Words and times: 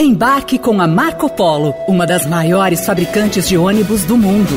Embarque 0.00 0.60
com 0.60 0.80
a 0.80 0.86
Marco 0.86 1.28
Polo, 1.28 1.74
uma 1.88 2.06
das 2.06 2.24
maiores 2.24 2.86
fabricantes 2.86 3.48
de 3.48 3.58
ônibus 3.58 4.04
do 4.04 4.16
mundo. 4.16 4.54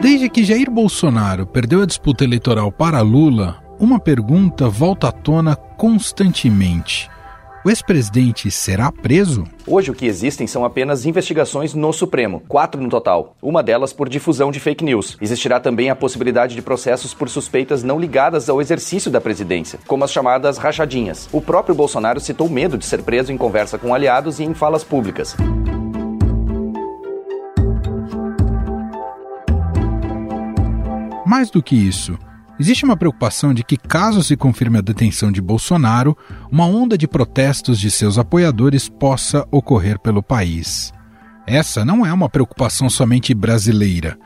Desde 0.00 0.30
que 0.30 0.42
Jair 0.42 0.70
Bolsonaro 0.70 1.46
perdeu 1.46 1.82
a 1.82 1.86
disputa 1.86 2.24
eleitoral 2.24 2.72
para 2.72 3.02
Lula, 3.02 3.62
uma 3.78 4.00
pergunta 4.00 4.66
volta 4.66 5.08
à 5.08 5.12
tona 5.12 5.54
constantemente. 5.54 7.10
O 7.66 7.68
ex-presidente 7.68 8.48
será 8.48 8.92
preso? 8.92 9.42
Hoje 9.66 9.90
o 9.90 9.94
que 9.94 10.06
existem 10.06 10.46
são 10.46 10.64
apenas 10.64 11.04
investigações 11.04 11.74
no 11.74 11.92
Supremo, 11.92 12.40
quatro 12.46 12.80
no 12.80 12.88
total, 12.88 13.34
uma 13.42 13.60
delas 13.60 13.92
por 13.92 14.08
difusão 14.08 14.52
de 14.52 14.60
fake 14.60 14.84
news. 14.84 15.18
Existirá 15.20 15.58
também 15.58 15.90
a 15.90 15.96
possibilidade 15.96 16.54
de 16.54 16.62
processos 16.62 17.12
por 17.12 17.28
suspeitas 17.28 17.82
não 17.82 17.98
ligadas 17.98 18.48
ao 18.48 18.60
exercício 18.60 19.10
da 19.10 19.20
presidência, 19.20 19.80
como 19.84 20.04
as 20.04 20.12
chamadas 20.12 20.58
rachadinhas. 20.58 21.28
O 21.32 21.40
próprio 21.40 21.74
Bolsonaro 21.74 22.20
citou 22.20 22.48
medo 22.48 22.78
de 22.78 22.86
ser 22.86 23.02
preso 23.02 23.32
em 23.32 23.36
conversa 23.36 23.76
com 23.76 23.92
aliados 23.92 24.38
e 24.38 24.44
em 24.44 24.54
falas 24.54 24.84
públicas. 24.84 25.34
Mais 31.26 31.50
do 31.50 31.60
que 31.60 31.74
isso, 31.74 32.16
Existe 32.58 32.84
uma 32.84 32.96
preocupação 32.96 33.52
de 33.52 33.62
que, 33.62 33.76
caso 33.76 34.22
se 34.22 34.34
confirme 34.34 34.78
a 34.78 34.80
detenção 34.80 35.30
de 35.30 35.42
Bolsonaro, 35.42 36.16
uma 36.50 36.64
onda 36.64 36.96
de 36.96 37.06
protestos 37.06 37.78
de 37.78 37.90
seus 37.90 38.18
apoiadores 38.18 38.88
possa 38.88 39.46
ocorrer 39.50 39.98
pelo 39.98 40.22
país. 40.22 40.92
Essa 41.46 41.84
não 41.84 42.04
é 42.04 42.12
uma 42.12 42.30
preocupação 42.30 42.88
somente 42.88 43.34
brasileira. 43.34 44.18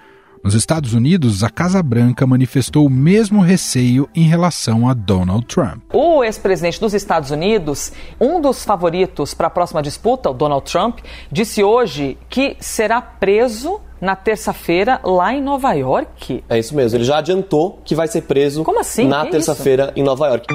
Nos 0.43 0.55
Estados 0.55 0.95
Unidos, 0.95 1.45
a 1.45 1.51
Casa 1.51 1.83
Branca 1.83 2.27
manifestou 2.27 2.87
o 2.87 2.91
mesmo 2.91 3.43
receio 3.43 4.09
em 4.15 4.23
relação 4.23 4.89
a 4.89 4.95
Donald 4.95 5.45
Trump. 5.45 5.83
O 5.93 6.25
ex-presidente 6.25 6.81
dos 6.81 6.95
Estados 6.95 7.31
Unidos, 7.31 7.93
um 8.19 8.41
dos 8.41 8.65
favoritos 8.65 9.35
para 9.35 9.49
a 9.49 9.51
próxima 9.51 9.83
disputa, 9.83 10.31
o 10.31 10.35
Donald 10.35 10.65
Trump, 10.71 11.01
disse 11.31 11.63
hoje 11.63 12.17
que 12.31 12.57
será 12.59 13.03
preso 13.03 13.81
na 14.01 14.17
terça-feira 14.17 14.99
lá 15.05 15.35
em 15.35 15.43
Nova 15.43 15.75
York. 15.75 16.43
É 16.49 16.59
isso 16.59 16.75
mesmo, 16.75 16.97
ele 16.97 17.05
já 17.05 17.19
adiantou 17.19 17.79
que 17.85 17.95
vai 17.95 18.09
ser 18.09 18.23
preso 18.23 18.65
Como 18.65 18.81
assim? 18.81 19.07
na 19.07 19.27
terça-feira 19.27 19.93
em 19.95 20.03
Nova 20.03 20.27
York. 20.29 20.47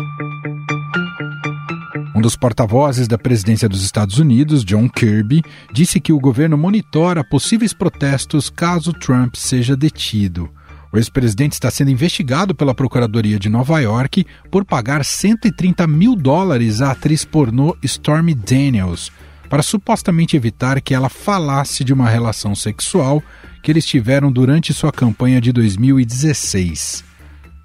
Um 2.15 2.21
dos 2.21 2.37
porta-vozes 2.37 3.09
da 3.09 3.17
presidência 3.17 3.67
dos 3.67 3.83
Estados 3.83 4.19
Unidos, 4.19 4.63
John 4.63 4.87
Kirby, 4.87 5.43
disse 5.73 5.99
que 5.99 6.13
o 6.13 6.19
governo 6.19 6.57
monitora 6.57 7.25
possíveis 7.25 7.73
protestos 7.73 8.49
caso 8.49 8.93
Trump 8.93 9.35
seja 9.35 9.75
detido. 9.75 10.49
O 10.93 10.97
ex-presidente 10.97 11.51
está 11.51 11.69
sendo 11.69 11.91
investigado 11.91 12.55
pela 12.55 12.73
Procuradoria 12.73 13.37
de 13.37 13.49
Nova 13.49 13.81
York 13.81 14.25
por 14.49 14.63
pagar 14.63 15.03
130 15.03 15.85
mil 15.87 16.15
dólares 16.15 16.81
à 16.81 16.91
atriz 16.91 17.25
pornô 17.25 17.75
Stormy 17.83 18.33
Daniels 18.33 19.11
para 19.49 19.61
supostamente 19.61 20.37
evitar 20.37 20.79
que 20.79 20.93
ela 20.93 21.09
falasse 21.09 21.83
de 21.83 21.91
uma 21.91 22.07
relação 22.07 22.55
sexual 22.55 23.21
que 23.61 23.69
eles 23.69 23.85
tiveram 23.85 24.31
durante 24.31 24.73
sua 24.73 24.91
campanha 24.93 25.41
de 25.41 25.51
2016. 25.51 27.14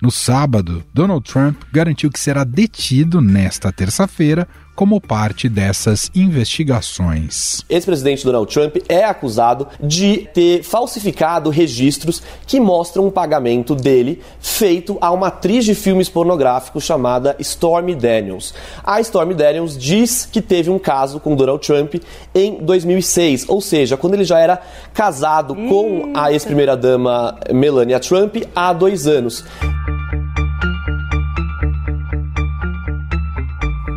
No 0.01 0.11
sábado, 0.11 0.83
Donald 0.95 1.31
Trump 1.31 1.57
garantiu 1.71 2.11
que 2.11 2.19
será 2.19 2.43
detido 2.43 3.21
nesta 3.21 3.71
terça-feira 3.71 4.49
como 4.81 4.99
parte 4.99 5.47
dessas 5.47 6.11
investigações. 6.15 7.61
Ex-presidente 7.69 8.25
Donald 8.25 8.51
Trump 8.51 8.77
é 8.89 9.05
acusado 9.05 9.69
de 9.79 10.27
ter 10.33 10.63
falsificado 10.63 11.51
registros 11.51 12.23
que 12.47 12.59
mostram 12.59 13.07
um 13.07 13.11
pagamento 13.11 13.75
dele 13.75 14.23
feito 14.41 14.97
a 14.99 15.11
uma 15.11 15.27
atriz 15.27 15.67
de 15.67 15.75
filmes 15.75 16.09
pornográficos 16.09 16.83
chamada 16.83 17.37
Stormy 17.41 17.95
Daniels. 17.95 18.55
A 18.83 19.03
Stormy 19.03 19.35
Daniels 19.35 19.77
diz 19.77 20.25
que 20.25 20.41
teve 20.41 20.71
um 20.71 20.79
caso 20.79 21.21
com 21.21 21.37
Donald 21.37 21.61
Trump 21.61 21.97
em 22.35 22.65
2006, 22.65 23.51
ou 23.51 23.61
seja, 23.61 23.99
quando 23.99 24.15
ele 24.15 24.25
já 24.25 24.39
era 24.39 24.63
casado 24.95 25.55
com 25.55 26.11
a 26.15 26.33
ex-primeira-dama 26.33 27.39
Melania 27.53 28.01
Trump 28.01 28.37
há 28.57 28.73
dois 28.73 29.07
anos. 29.07 29.45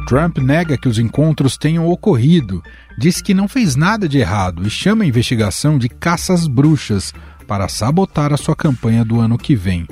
Trump 0.06 0.38
nega 0.38 0.78
que 0.78 0.88
os 0.88 1.00
encontros 1.00 1.58
tenham 1.58 1.88
ocorrido, 1.88 2.62
diz 2.98 3.22
que 3.22 3.34
não 3.34 3.48
fez 3.48 3.76
nada 3.76 4.08
de 4.08 4.20
errado 4.20 4.66
e 4.68 4.70
chama 4.70 5.04
a 5.04 5.08
investigação 5.08 5.78
de 5.78 5.88
caças 5.88 6.48
bruxas 6.48 7.14
para 7.48 7.68
sabotar 7.68 8.34
a 8.34 8.38
sua 8.38 8.56
campanha 8.56 9.04
do 9.04 9.20
ano 9.20 9.38
que 9.38 9.56
vem. 9.56 9.88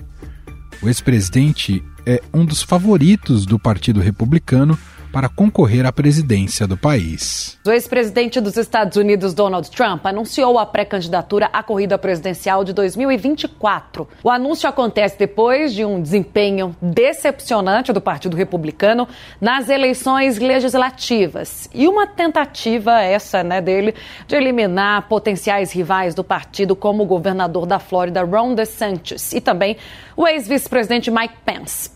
O 0.82 0.88
ex-presidente 0.88 1.84
é 2.06 2.22
um 2.34 2.46
dos 2.46 2.62
favoritos 2.62 3.46
do 3.46 3.60
Partido 3.60 4.00
Republicano 4.00 4.78
para 5.12 5.30
concorrer 5.30 5.86
à 5.86 5.92
presidência 5.92 6.66
do 6.66 6.78
país. 6.78 7.60
O 7.66 7.72
ex-presidente 7.72 8.40
dos 8.40 8.58
Estados 8.58 8.98
Unidos, 8.98 9.34
Donald 9.34 9.70
Trump, 9.70 10.06
anunciou 10.06 10.58
a 10.58 10.66
pré-candidatura 10.66 11.50
à 11.52 11.62
corrida 11.62 11.98
presidencial 11.98 12.64
de 12.64 12.74
2024. 12.74 14.08
O 14.24 14.30
anúncio 14.30 14.68
acontece 14.70 15.18
depois 15.18 15.74
de 15.74 15.84
um 15.84 16.02
desempenho 16.02 16.76
decepcionante 16.82 17.92
do 17.92 18.02
Partido 18.02 18.36
Republicano 18.38 19.08
nas 19.40 19.70
eleições 19.70 20.38
legislativas 20.40 21.70
e 21.74 21.88
uma 21.88 22.08
tentativa 22.08 23.02
essa, 23.02 23.44
né, 23.44 23.62
dele 23.62 23.94
de 24.28 24.36
eliminar 24.36 25.08
potenciais 25.08 25.72
rivais 25.72 26.16
do 26.16 26.24
partido 26.24 26.76
como 26.76 27.04
o 27.04 27.06
governador 27.06 27.66
da 27.66 27.80
Flórida, 27.80 28.24
Ron 28.24 28.56
DeSantis, 28.56 29.34
e 29.34 29.42
também 29.42 29.78
o 30.16 30.28
ex-vice-presidente 30.28 31.12
Mike 31.12 31.36
Pence. 31.46 31.90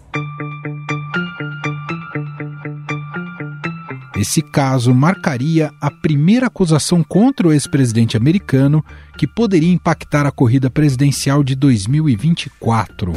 Esse 4.18 4.42
caso 4.42 4.94
marcaria 4.94 5.74
a 5.82 5.92
primeira 5.92 6.48
acusação 6.48 7.04
contra 7.04 7.48
o 7.48 7.52
ex-presidente 7.52 8.16
americano 8.16 8.84
que 9.18 9.28
poderia 9.28 9.72
impactar 9.72 10.26
a 10.26 10.32
corrida 10.32 10.70
presidencial 10.70 11.44
de 11.44 11.54
2024. 11.54 13.12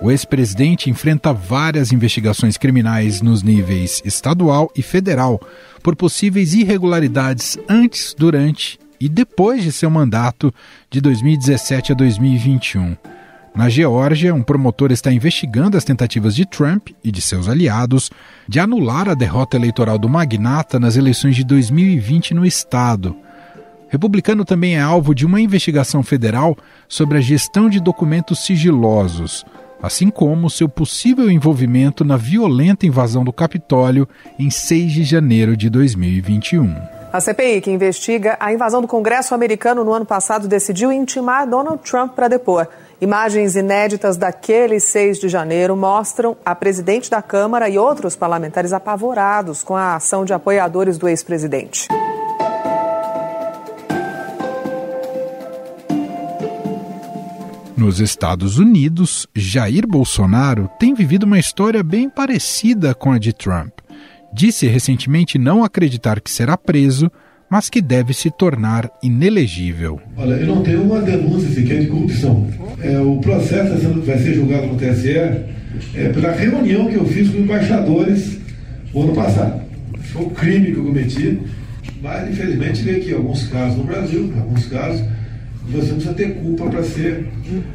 O 0.00 0.10
ex-presidente 0.12 0.88
enfrenta 0.88 1.32
várias 1.32 1.90
investigações 1.90 2.56
criminais 2.56 3.20
nos 3.20 3.42
níveis 3.42 4.00
estadual 4.04 4.70
e 4.76 4.82
federal 4.82 5.40
por 5.82 5.96
possíveis 5.96 6.54
irregularidades 6.54 7.58
antes, 7.68 8.14
durante 8.16 8.78
e 9.00 9.08
depois 9.08 9.64
de 9.64 9.72
seu 9.72 9.90
mandato 9.90 10.54
de 10.88 11.00
2017 11.00 11.90
a 11.90 11.94
2021. 11.96 13.15
Na 13.56 13.70
Geórgia, 13.70 14.34
um 14.34 14.42
promotor 14.42 14.92
está 14.92 15.10
investigando 15.10 15.78
as 15.78 15.84
tentativas 15.84 16.36
de 16.36 16.44
Trump 16.44 16.88
e 17.02 17.10
de 17.10 17.22
seus 17.22 17.48
aliados 17.48 18.10
de 18.46 18.60
anular 18.60 19.08
a 19.08 19.14
derrota 19.14 19.56
eleitoral 19.56 19.98
do 19.98 20.10
magnata 20.10 20.78
nas 20.78 20.94
eleições 20.94 21.34
de 21.34 21.42
2020 21.42 22.34
no 22.34 22.44
estado. 22.44 23.16
Republicano 23.88 24.44
também 24.44 24.76
é 24.76 24.82
alvo 24.82 25.14
de 25.14 25.24
uma 25.24 25.40
investigação 25.40 26.02
federal 26.02 26.54
sobre 26.86 27.16
a 27.16 27.20
gestão 27.22 27.70
de 27.70 27.80
documentos 27.80 28.44
sigilosos, 28.44 29.42
assim 29.82 30.10
como 30.10 30.50
seu 30.50 30.68
possível 30.68 31.30
envolvimento 31.30 32.04
na 32.04 32.18
violenta 32.18 32.84
invasão 32.84 33.24
do 33.24 33.32
Capitólio 33.32 34.06
em 34.38 34.50
6 34.50 34.92
de 34.92 35.02
janeiro 35.02 35.56
de 35.56 35.70
2021. 35.70 36.74
A 37.10 37.20
CPI, 37.22 37.62
que 37.62 37.70
investiga 37.70 38.36
a 38.38 38.52
invasão 38.52 38.82
do 38.82 38.88
Congresso 38.88 39.34
americano 39.34 39.82
no 39.82 39.94
ano 39.94 40.04
passado, 40.04 40.46
decidiu 40.46 40.92
intimar 40.92 41.48
Donald 41.48 41.80
Trump 41.82 42.12
para 42.12 42.28
depor. 42.28 42.68
Imagens 42.98 43.56
inéditas 43.56 44.16
daquele 44.16 44.80
6 44.80 45.20
de 45.20 45.28
janeiro 45.28 45.76
mostram 45.76 46.34
a 46.42 46.54
presidente 46.54 47.10
da 47.10 47.20
Câmara 47.20 47.68
e 47.68 47.76
outros 47.76 48.16
parlamentares 48.16 48.72
apavorados 48.72 49.62
com 49.62 49.76
a 49.76 49.96
ação 49.96 50.24
de 50.24 50.32
apoiadores 50.32 50.96
do 50.96 51.06
ex-presidente. 51.06 51.88
Nos 57.76 58.00
Estados 58.00 58.58
Unidos, 58.58 59.26
Jair 59.34 59.86
Bolsonaro 59.86 60.70
tem 60.78 60.94
vivido 60.94 61.24
uma 61.24 61.38
história 61.38 61.82
bem 61.82 62.08
parecida 62.08 62.94
com 62.94 63.12
a 63.12 63.18
de 63.18 63.34
Trump. 63.34 63.74
Disse 64.32 64.66
recentemente 64.66 65.38
não 65.38 65.62
acreditar 65.62 66.18
que 66.18 66.30
será 66.30 66.56
preso 66.56 67.10
mas 67.50 67.70
que 67.70 67.80
deve 67.80 68.12
se 68.12 68.30
tornar 68.30 68.90
inelegível. 69.02 70.00
Olha, 70.16 70.34
eu 70.34 70.46
não 70.46 70.62
tenho 70.62 70.82
uma 70.82 71.00
denúncia 71.00 71.48
sequer 71.50 71.80
de 71.80 71.86
corrupção. 71.86 72.46
É, 72.80 72.98
o 72.98 73.18
processo 73.18 73.88
vai 74.04 74.18
ser 74.18 74.34
julgado 74.34 74.66
no 74.66 74.76
TSE 74.76 75.16
é, 75.94 76.08
pela 76.12 76.32
reunião 76.32 76.86
que 76.88 76.96
eu 76.96 77.04
fiz 77.06 77.28
com 77.28 77.38
embaixadores 77.38 78.38
o 78.92 79.02
ano 79.02 79.14
passado. 79.14 79.60
Foi 80.12 80.22
um 80.22 80.30
crime 80.30 80.72
que 80.72 80.78
eu 80.78 80.84
cometi, 80.84 81.40
mas 82.02 82.30
infelizmente 82.30 82.82
veio 82.82 82.96
aqui 82.98 83.14
alguns 83.14 83.44
casos 83.48 83.78
no 83.78 83.84
Brasil, 83.84 84.32
alguns 84.38 84.66
casos 84.66 85.02
você 85.68 85.88
não 85.88 85.96
precisa 85.96 86.14
ter 86.14 86.34
culpa 86.36 86.66
para 86.66 86.82
ser, 86.84 87.26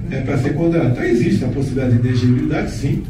é, 0.10 0.22
para 0.22 0.38
ser 0.38 0.54
condenado. 0.54 0.92
Então 0.92 1.04
existe 1.04 1.44
a 1.44 1.50
possibilidade 1.50 1.98
de 1.98 2.08
inegibilidade, 2.08 2.72
sim. 2.72 3.04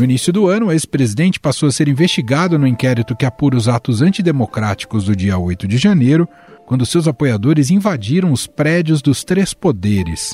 No 0.00 0.04
início 0.04 0.32
do 0.32 0.48
ano, 0.48 0.68
o 0.68 0.72
ex-presidente 0.72 1.38
passou 1.38 1.68
a 1.68 1.72
ser 1.72 1.86
investigado 1.86 2.58
no 2.58 2.66
inquérito 2.66 3.14
que 3.14 3.26
apura 3.26 3.54
os 3.54 3.68
atos 3.68 4.00
antidemocráticos 4.00 5.04
do 5.04 5.14
dia 5.14 5.36
8 5.36 5.68
de 5.68 5.76
janeiro, 5.76 6.26
quando 6.64 6.86
seus 6.86 7.06
apoiadores 7.06 7.68
invadiram 7.70 8.32
os 8.32 8.46
prédios 8.46 9.02
dos 9.02 9.24
três 9.24 9.52
poderes. 9.52 10.32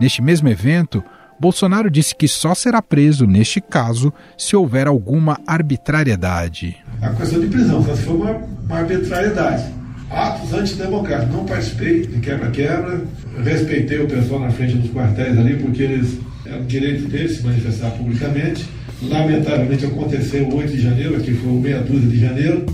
Neste 0.00 0.22
mesmo 0.22 0.48
evento, 0.48 1.04
Bolsonaro 1.38 1.90
disse 1.90 2.16
que 2.16 2.26
só 2.26 2.54
será 2.54 2.80
preso 2.80 3.26
neste 3.26 3.60
caso 3.60 4.10
se 4.34 4.56
houver 4.56 4.86
alguma 4.86 5.38
arbitrariedade. 5.46 6.78
A 7.02 7.10
questão 7.10 7.38
de 7.38 7.48
prisão, 7.48 7.84
se 7.84 8.02
for 8.02 8.16
uma, 8.16 8.30
uma 8.30 8.78
arbitrariedade. 8.78 9.74
Atos 10.16 10.52
antidemocráticos. 10.54 11.34
Não 11.34 11.44
participei 11.44 12.06
de 12.06 12.18
quebra-quebra, 12.20 13.04
respeitei 13.44 14.00
o 14.00 14.06
pessoal 14.06 14.40
na 14.40 14.50
frente 14.50 14.76
dos 14.76 14.90
quartéis 14.90 15.38
ali, 15.38 15.56
porque 15.56 15.82
eles 15.82 16.18
é 16.46 16.56
o 16.56 16.64
direito 16.64 17.06
deles 17.08 17.36
se 17.36 17.42
manifestar 17.42 17.90
publicamente. 17.90 18.66
Lamentavelmente 19.02 19.84
aconteceu 19.84 20.48
o 20.48 20.56
8 20.56 20.72
de 20.72 20.80
janeiro, 20.80 21.16
aqui 21.16 21.34
foi 21.34 21.50
o 21.50 21.60
meia 21.60 21.82
dúzia 21.82 22.08
de 22.08 22.18
janeiro. 22.18 22.64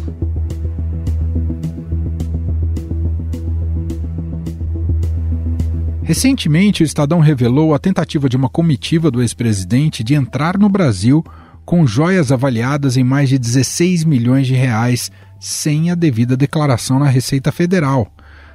Recentemente, 6.05 6.83
o 6.83 6.85
Estadão 6.85 7.19
revelou 7.19 7.75
a 7.75 7.79
tentativa 7.79 8.29
de 8.29 8.37
uma 8.37 8.49
comitiva 8.49 9.11
do 9.11 9.21
ex-presidente 9.21 10.05
de 10.05 10.15
entrar 10.15 10.59
no 10.59 10.69
Brasil 10.69 11.25
com 11.65 11.87
joias 11.87 12.31
avaliadas 12.31 12.97
em 12.97 13.03
mais 13.03 13.29
de 13.29 13.39
16 13.39 14.05
milhões 14.05 14.47
de 14.47 14.55
reais 14.55 15.11
sem 15.43 15.91
a 15.91 15.97
devida 15.97 16.37
declaração 16.37 17.01
na 17.01 17.09
Receita 17.09 17.51
Federal. 17.51 18.07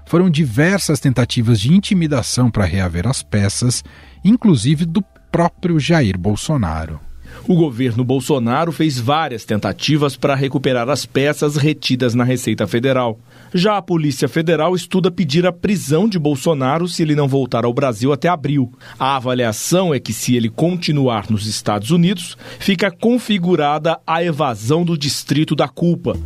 Foram 0.06 0.30
diversas 0.30 1.01
tentativas 1.01 1.60
de 1.60 1.74
intimidação 1.74 2.50
para 2.50 2.63
reaver 2.63 3.06
as 3.06 3.22
peças, 3.22 3.84
inclusive 4.24 4.86
do 4.86 5.04
próprio 5.30 5.78
Jair 5.81 6.18
Bolsonaro. 6.18 7.01
O 7.45 7.56
governo 7.56 8.06
Bolsonaro 8.06 8.72
fez 8.72 8.98
várias 8.98 9.44
tentativas 9.44 10.16
para 10.16 10.34
recuperar 10.34 10.89
as 10.89 11.06
peças 11.06 11.57
retidas 11.57 12.16
na 12.16 12.24
Receita 12.24 12.66
Federal. 12.66 13.19
Já 13.54 13.78
a 13.78 13.81
Polícia 13.81 14.30
Federal 14.30 14.74
estuda 14.74 15.12
pedir 15.12 15.45
a 15.45 15.51
prisão 15.51 16.07
de 16.07 16.18
Bolsonaro 16.18 16.88
se 16.88 17.01
ele 17.01 17.16
não 17.16 17.28
voltar 17.28 17.66
ao 17.66 17.74
Brasil 17.74 18.13
até 18.13 18.30
abril. 18.30 18.72
A 18.98 19.18
avaliação 19.18 19.94
é 19.94 20.00
que, 20.00 20.13
se 20.13 20.36
ele 20.36 20.50
continuar 20.50 21.30
nos 21.30 21.48
Estados 21.48 21.92
Unidos, 21.92 22.38
fica 22.60 22.89
configurada 22.89 24.00
a 24.07 24.24
evasão 24.24 24.86
do 24.86 24.98
distrito 24.98 25.54
da 25.54 25.68
culpa. 25.68 26.18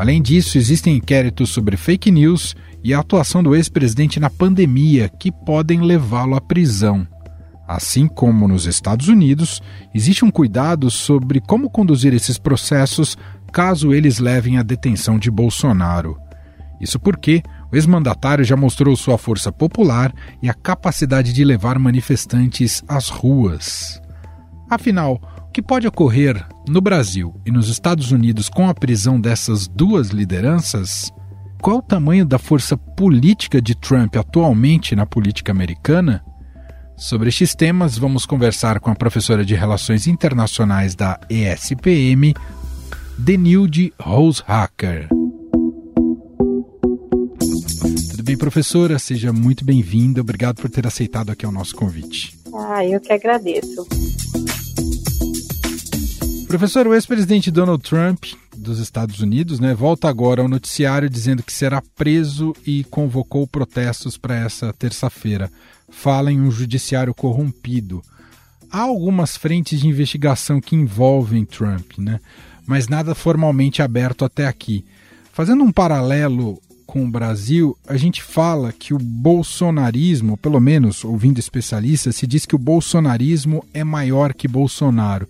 Além 0.00 0.22
disso, 0.22 0.56
existem 0.56 0.96
inquéritos 0.96 1.50
sobre 1.50 1.76
fake 1.76 2.10
news 2.10 2.56
e 2.82 2.94
a 2.94 3.00
atuação 3.00 3.42
do 3.42 3.54
ex-presidente 3.54 4.18
na 4.18 4.30
pandemia 4.30 5.10
que 5.10 5.30
podem 5.30 5.82
levá-lo 5.82 6.34
à 6.34 6.40
prisão. 6.40 7.06
Assim 7.68 8.08
como 8.08 8.48
nos 8.48 8.64
Estados 8.64 9.08
Unidos, 9.08 9.60
existe 9.94 10.24
um 10.24 10.30
cuidado 10.30 10.90
sobre 10.90 11.38
como 11.38 11.68
conduzir 11.68 12.14
esses 12.14 12.38
processos 12.38 13.14
caso 13.52 13.92
eles 13.92 14.18
levem 14.18 14.56
à 14.56 14.62
detenção 14.62 15.18
de 15.18 15.30
Bolsonaro. 15.30 16.16
Isso 16.80 16.98
porque 16.98 17.42
o 17.70 17.76
ex-mandatário 17.76 18.42
já 18.42 18.56
mostrou 18.56 18.96
sua 18.96 19.18
força 19.18 19.52
popular 19.52 20.14
e 20.42 20.48
a 20.48 20.54
capacidade 20.54 21.30
de 21.30 21.44
levar 21.44 21.78
manifestantes 21.78 22.82
às 22.88 23.10
ruas. 23.10 24.00
Afinal, 24.70 25.20
que 25.52 25.62
pode 25.62 25.86
ocorrer 25.86 26.46
no 26.68 26.80
Brasil 26.80 27.34
e 27.44 27.50
nos 27.50 27.68
Estados 27.68 28.12
Unidos 28.12 28.48
com 28.48 28.68
a 28.68 28.74
prisão 28.74 29.20
dessas 29.20 29.66
duas 29.66 30.08
lideranças? 30.08 31.10
Qual 31.60 31.78
o 31.78 31.82
tamanho 31.82 32.24
da 32.24 32.38
força 32.38 32.76
política 32.76 33.60
de 33.60 33.74
Trump 33.74 34.16
atualmente 34.16 34.94
na 34.96 35.04
política 35.04 35.52
americana? 35.52 36.24
Sobre 36.96 37.28
estes 37.28 37.54
temas, 37.54 37.98
vamos 37.98 38.26
conversar 38.26 38.78
com 38.78 38.90
a 38.90 38.94
professora 38.94 39.44
de 39.44 39.54
Relações 39.54 40.06
Internacionais 40.06 40.94
da 40.94 41.18
ESPM, 41.28 42.34
Denilde 43.18 43.92
Rosehacker. 44.00 45.08
Tudo 48.10 48.22
bem, 48.22 48.36
professora? 48.36 48.98
Seja 48.98 49.32
muito 49.32 49.64
bem-vinda. 49.64 50.20
Obrigado 50.20 50.60
por 50.60 50.70
ter 50.70 50.86
aceitado 50.86 51.30
aqui 51.30 51.46
o 51.46 51.52
nosso 51.52 51.74
convite. 51.74 52.38
Ah, 52.54 52.84
eu 52.84 53.00
que 53.00 53.12
agradeço. 53.12 53.86
Professor, 56.50 56.84
o 56.88 56.94
ex-presidente 56.94 57.48
Donald 57.48 57.80
Trump 57.80 58.24
dos 58.56 58.80
Estados 58.80 59.20
Unidos, 59.20 59.60
né, 59.60 59.72
volta 59.72 60.08
agora 60.08 60.42
ao 60.42 60.48
noticiário 60.48 61.08
dizendo 61.08 61.44
que 61.44 61.52
será 61.52 61.80
preso 61.94 62.52
e 62.66 62.82
convocou 62.90 63.46
protestos 63.46 64.18
para 64.18 64.34
essa 64.34 64.72
terça-feira. 64.72 65.48
Fala 65.88 66.32
em 66.32 66.40
um 66.40 66.50
judiciário 66.50 67.14
corrompido. 67.14 68.02
Há 68.68 68.80
algumas 68.80 69.36
frentes 69.36 69.78
de 69.78 69.86
investigação 69.86 70.60
que 70.60 70.74
envolvem 70.74 71.44
Trump, 71.44 71.92
né, 71.98 72.18
mas 72.66 72.88
nada 72.88 73.14
formalmente 73.14 73.80
aberto 73.80 74.24
até 74.24 74.48
aqui. 74.48 74.84
Fazendo 75.32 75.62
um 75.62 75.70
paralelo 75.70 76.60
com 76.84 77.04
o 77.04 77.08
Brasil, 77.08 77.78
a 77.86 77.96
gente 77.96 78.24
fala 78.24 78.72
que 78.72 78.92
o 78.92 78.98
bolsonarismo, 78.98 80.36
pelo 80.36 80.58
menos 80.58 81.04
ouvindo 81.04 81.38
especialistas, 81.38 82.16
se 82.16 82.26
diz 82.26 82.44
que 82.44 82.56
o 82.56 82.58
bolsonarismo 82.58 83.64
é 83.72 83.84
maior 83.84 84.34
que 84.34 84.48
Bolsonaro. 84.48 85.28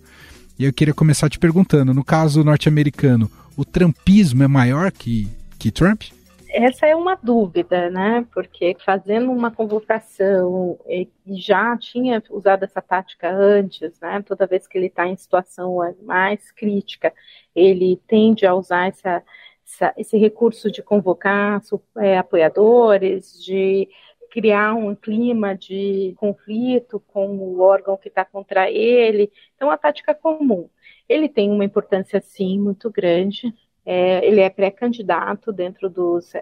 E 0.61 0.65
eu 0.65 0.71
queria 0.71 0.93
começar 0.93 1.27
te 1.27 1.39
perguntando, 1.39 1.91
no 1.91 2.05
caso 2.05 2.43
norte-americano, 2.43 3.27
o 3.57 3.65
trumpismo 3.65 4.43
é 4.43 4.47
maior 4.47 4.91
que, 4.91 5.27
que 5.57 5.71
Trump? 5.71 6.03
Essa 6.47 6.85
é 6.85 6.95
uma 6.95 7.15
dúvida, 7.15 7.89
né? 7.89 8.27
Porque 8.31 8.77
fazendo 8.85 9.31
uma 9.31 9.49
convocação 9.49 10.77
e 10.87 11.09
já 11.29 11.75
tinha 11.77 12.21
usado 12.29 12.61
essa 12.61 12.79
tática 12.79 13.35
antes, 13.35 13.99
né? 13.99 14.21
Toda 14.21 14.45
vez 14.45 14.67
que 14.67 14.77
ele 14.77 14.85
está 14.85 15.07
em 15.07 15.15
situação 15.15 15.79
mais 16.03 16.51
crítica, 16.51 17.11
ele 17.55 17.99
tende 18.07 18.45
a 18.45 18.53
usar 18.53 18.89
essa, 18.89 19.23
essa, 19.65 19.93
esse 19.97 20.15
recurso 20.15 20.71
de 20.71 20.83
convocar 20.83 21.59
é, 21.97 22.19
apoiadores, 22.19 23.43
de 23.43 23.89
criar 24.31 24.73
um 24.73 24.95
clima 24.95 25.55
de 25.55 26.13
conflito 26.17 26.99
com 27.07 27.27
o 27.37 27.59
órgão 27.59 27.97
que 27.97 28.07
está 28.07 28.25
contra 28.25 28.71
ele. 28.71 29.31
Então, 29.55 29.69
a 29.69 29.77
tática 29.77 30.15
comum. 30.15 30.69
Ele 31.07 31.27
tem 31.27 31.51
uma 31.51 31.65
importância, 31.65 32.21
sim, 32.21 32.57
muito 32.59 32.89
grande. 32.89 33.53
É, 33.85 34.25
ele 34.25 34.39
é 34.41 34.49
pré-candidato 34.49 35.51
dentro 35.51 35.89
dos 35.89 36.33